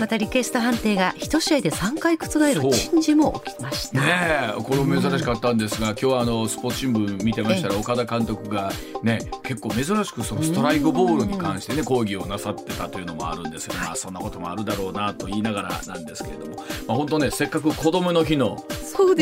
[0.00, 8.70] またリクエスト判定が1試合で3回覆る珍事も起きましたねこれも珍しかったんですが、うん、今日はあのスポーツ新聞見てましたら岡田監督が、
[9.02, 16.56] ね、結構珍しくそのストライクボールに関して、ね、抗議をなさってたというのもあるんですが、まあ、そんなこともあるだろうなと言いながらなんですけれども、
[16.86, 18.58] まあ、本当ねせっかく子どもの日の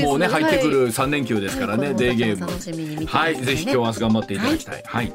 [0.02, 4.82] もうね、入ってくる3連休ですからね、デーゲーム、はい、ぜひ今日明日頑張っていただきたい。
[4.84, 5.12] はい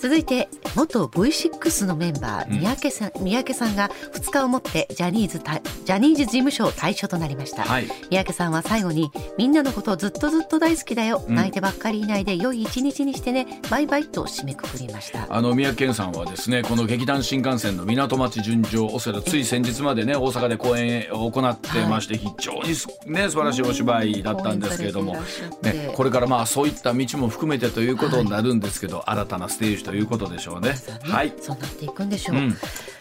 [0.00, 25.16] 続いて元 V6 のメンバー三宅さんうん、三宅さんが2日をもってジャニーズジャニーズ事務所を退所となりました、はい、三宅さんは最後に「みんなのことずっとずっと大好きだよ、うん、泣いてばっかりいないで良い一日にしてねバイバイ」と締めくくりましたあの三宅健さんはですねこの劇団新幹線の港町純情オセロつい先日までね大阪で公演を行ってまして、非常にね素晴らしいお芝居だったんですけれども、
[25.62, 30.74] ね、これからまあそういった道も含めてということになるんですけど、はい、新たなステージとということでしょうね。
[31.02, 32.36] はい、そうなっていくんでしょう。
[32.36, 32.54] うん、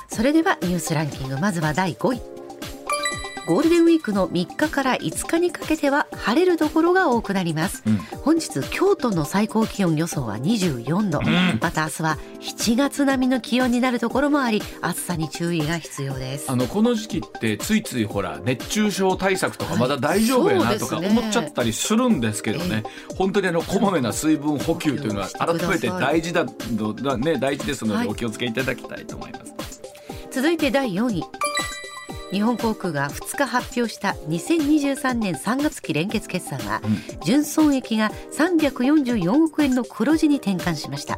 [0.10, 2.39] それではニュースランキングまずは第5位。
[3.46, 22.84] ゴールデンウィークの3日から5日にかけては晴れるところが多くなります、うん、本日京都の最高気温予想は24度、うん、また明日は7月並みの気温になるところもあり暑さに注意が必要ですあのこの時期ってついついほら熱中症対策とかまだ大丈夫やなとか思っちゃったりするんですけどね、はい
[23.18, 31.24] 本当にあのこまめな水分補給というのは改めて大事だね大事ですのでお気をつけいただきたいと思います、はい、続いて第4位
[32.32, 36.80] 日本航空が2日発表した2023年3月期連結決算は、
[37.26, 41.18] 純損益が344億円の黒字に転換しました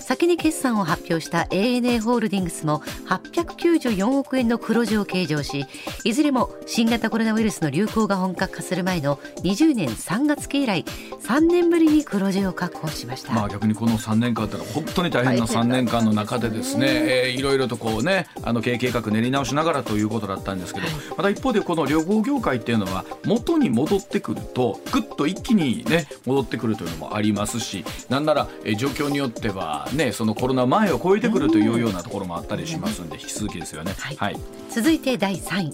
[0.00, 5.64] 先に決算を発表した ANA ホールディングスも894億円の黒字を計上し
[6.04, 10.84] いずれも新型コロナウイルスの流行が本格化する前の20年3月期以来
[11.22, 20.86] 3年ぶりに黒字を確保しました、まあ、逆にこの3年間というのは本当に大変な3年間の中でですね、えー、いろいろとこうねあの経営計画練り直しながらということだったったんですけど、
[21.16, 33.92] また一方でこの旅行業界っていうのは元に戻ってくるとぐっと一気にね戻ってくるというのもありますしなんなら、え状況によってはねそのコロナ前を超えてくるというようなところもあったりしますんで引き続きですよね。
[33.98, 34.36] はい、はい、
[34.70, 35.72] 続いて第3位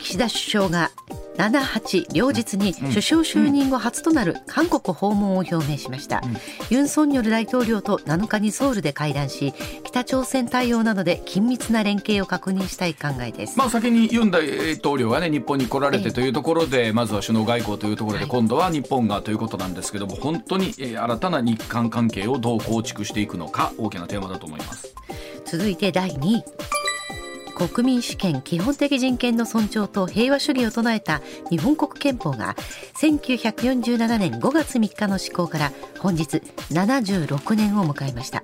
[0.00, 0.90] 岸田首相が
[1.36, 6.36] 7、8両日に首相就任後初となる韓国訪問を表明しました、うん、
[6.70, 24.94] ユン・ソンニョル大統領と7日にソウルで会談し北朝鮮対応などで緊密な連携を確認したい考えです、まあ、先にユン大統領が、ね、日本に来られてというところで、えー、まずは首脳外交というところで、今度は日本がということなんですけども本当に新たな日韓関係をどう構築していくのか大きなテーマだと思います
[25.46, 26.44] 続いて第2位
[27.54, 32.56] 国民主権基本的人権の尊重と平和主義を唱えた日本国憲法が
[32.98, 36.38] 1947年5月3日の施行から本日
[36.72, 38.42] 76年を迎えました。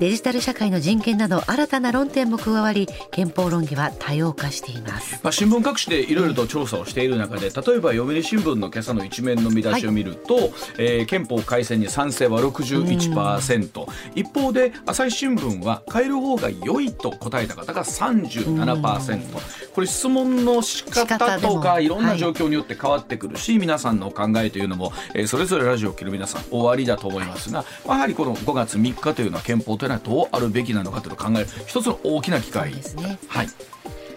[0.00, 13.86] デジタル社会の人権など新たな論点も加わり憲法論議は多様化しています、まあ、新聞各紙でいろいろと調査をしている中で例えば読売新聞の今朝の一面の見出しを見ると、はい、えー、憲法改正に賛成は61%
[14.16, 33.48] 一方で朝日新聞は変える方が良いと答えた方が37%これ質問の仕方とかいろんな状況によって変わってくるし、はい、皆さんの考えというのも、えー、それぞれラジオを聴る皆さん終わりだと思いますが、やはりこの5月3日というのは憲法といどうあるべきなのかというのを考える一つの大きな機会ですね、はい、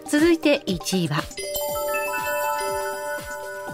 [0.09, 1.21] 続いて1位は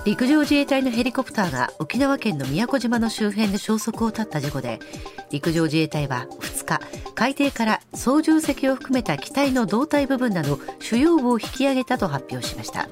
[0.06, 4.80] 陸上自衛隊のヘリコプターが沖縄県の宮古島の周辺で消息を絶った事故で
[5.34, 6.80] 陸上自衛隊は2日
[7.16, 12.88] 海底から操縦席を含めた機体の胴体部分など主要部を引き上げたと発表しました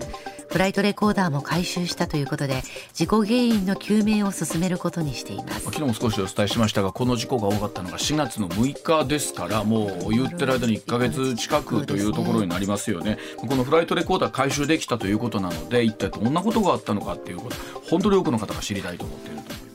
[0.49, 2.63] フライトレコーダーも回収したということで
[2.93, 17.55] 事故原因の究明を進めることにしています昨日も少しお伝えしましたがこの事故が多かったのが4月の6日ですからもう言ってる間に1か月近くというところになりますよね、ね、このフライトレコーダー回収できたということなので一体どんなことがあったのかっていうこと
[17.89, 19.70] 本当に多くの方が知りたいと思っていると思います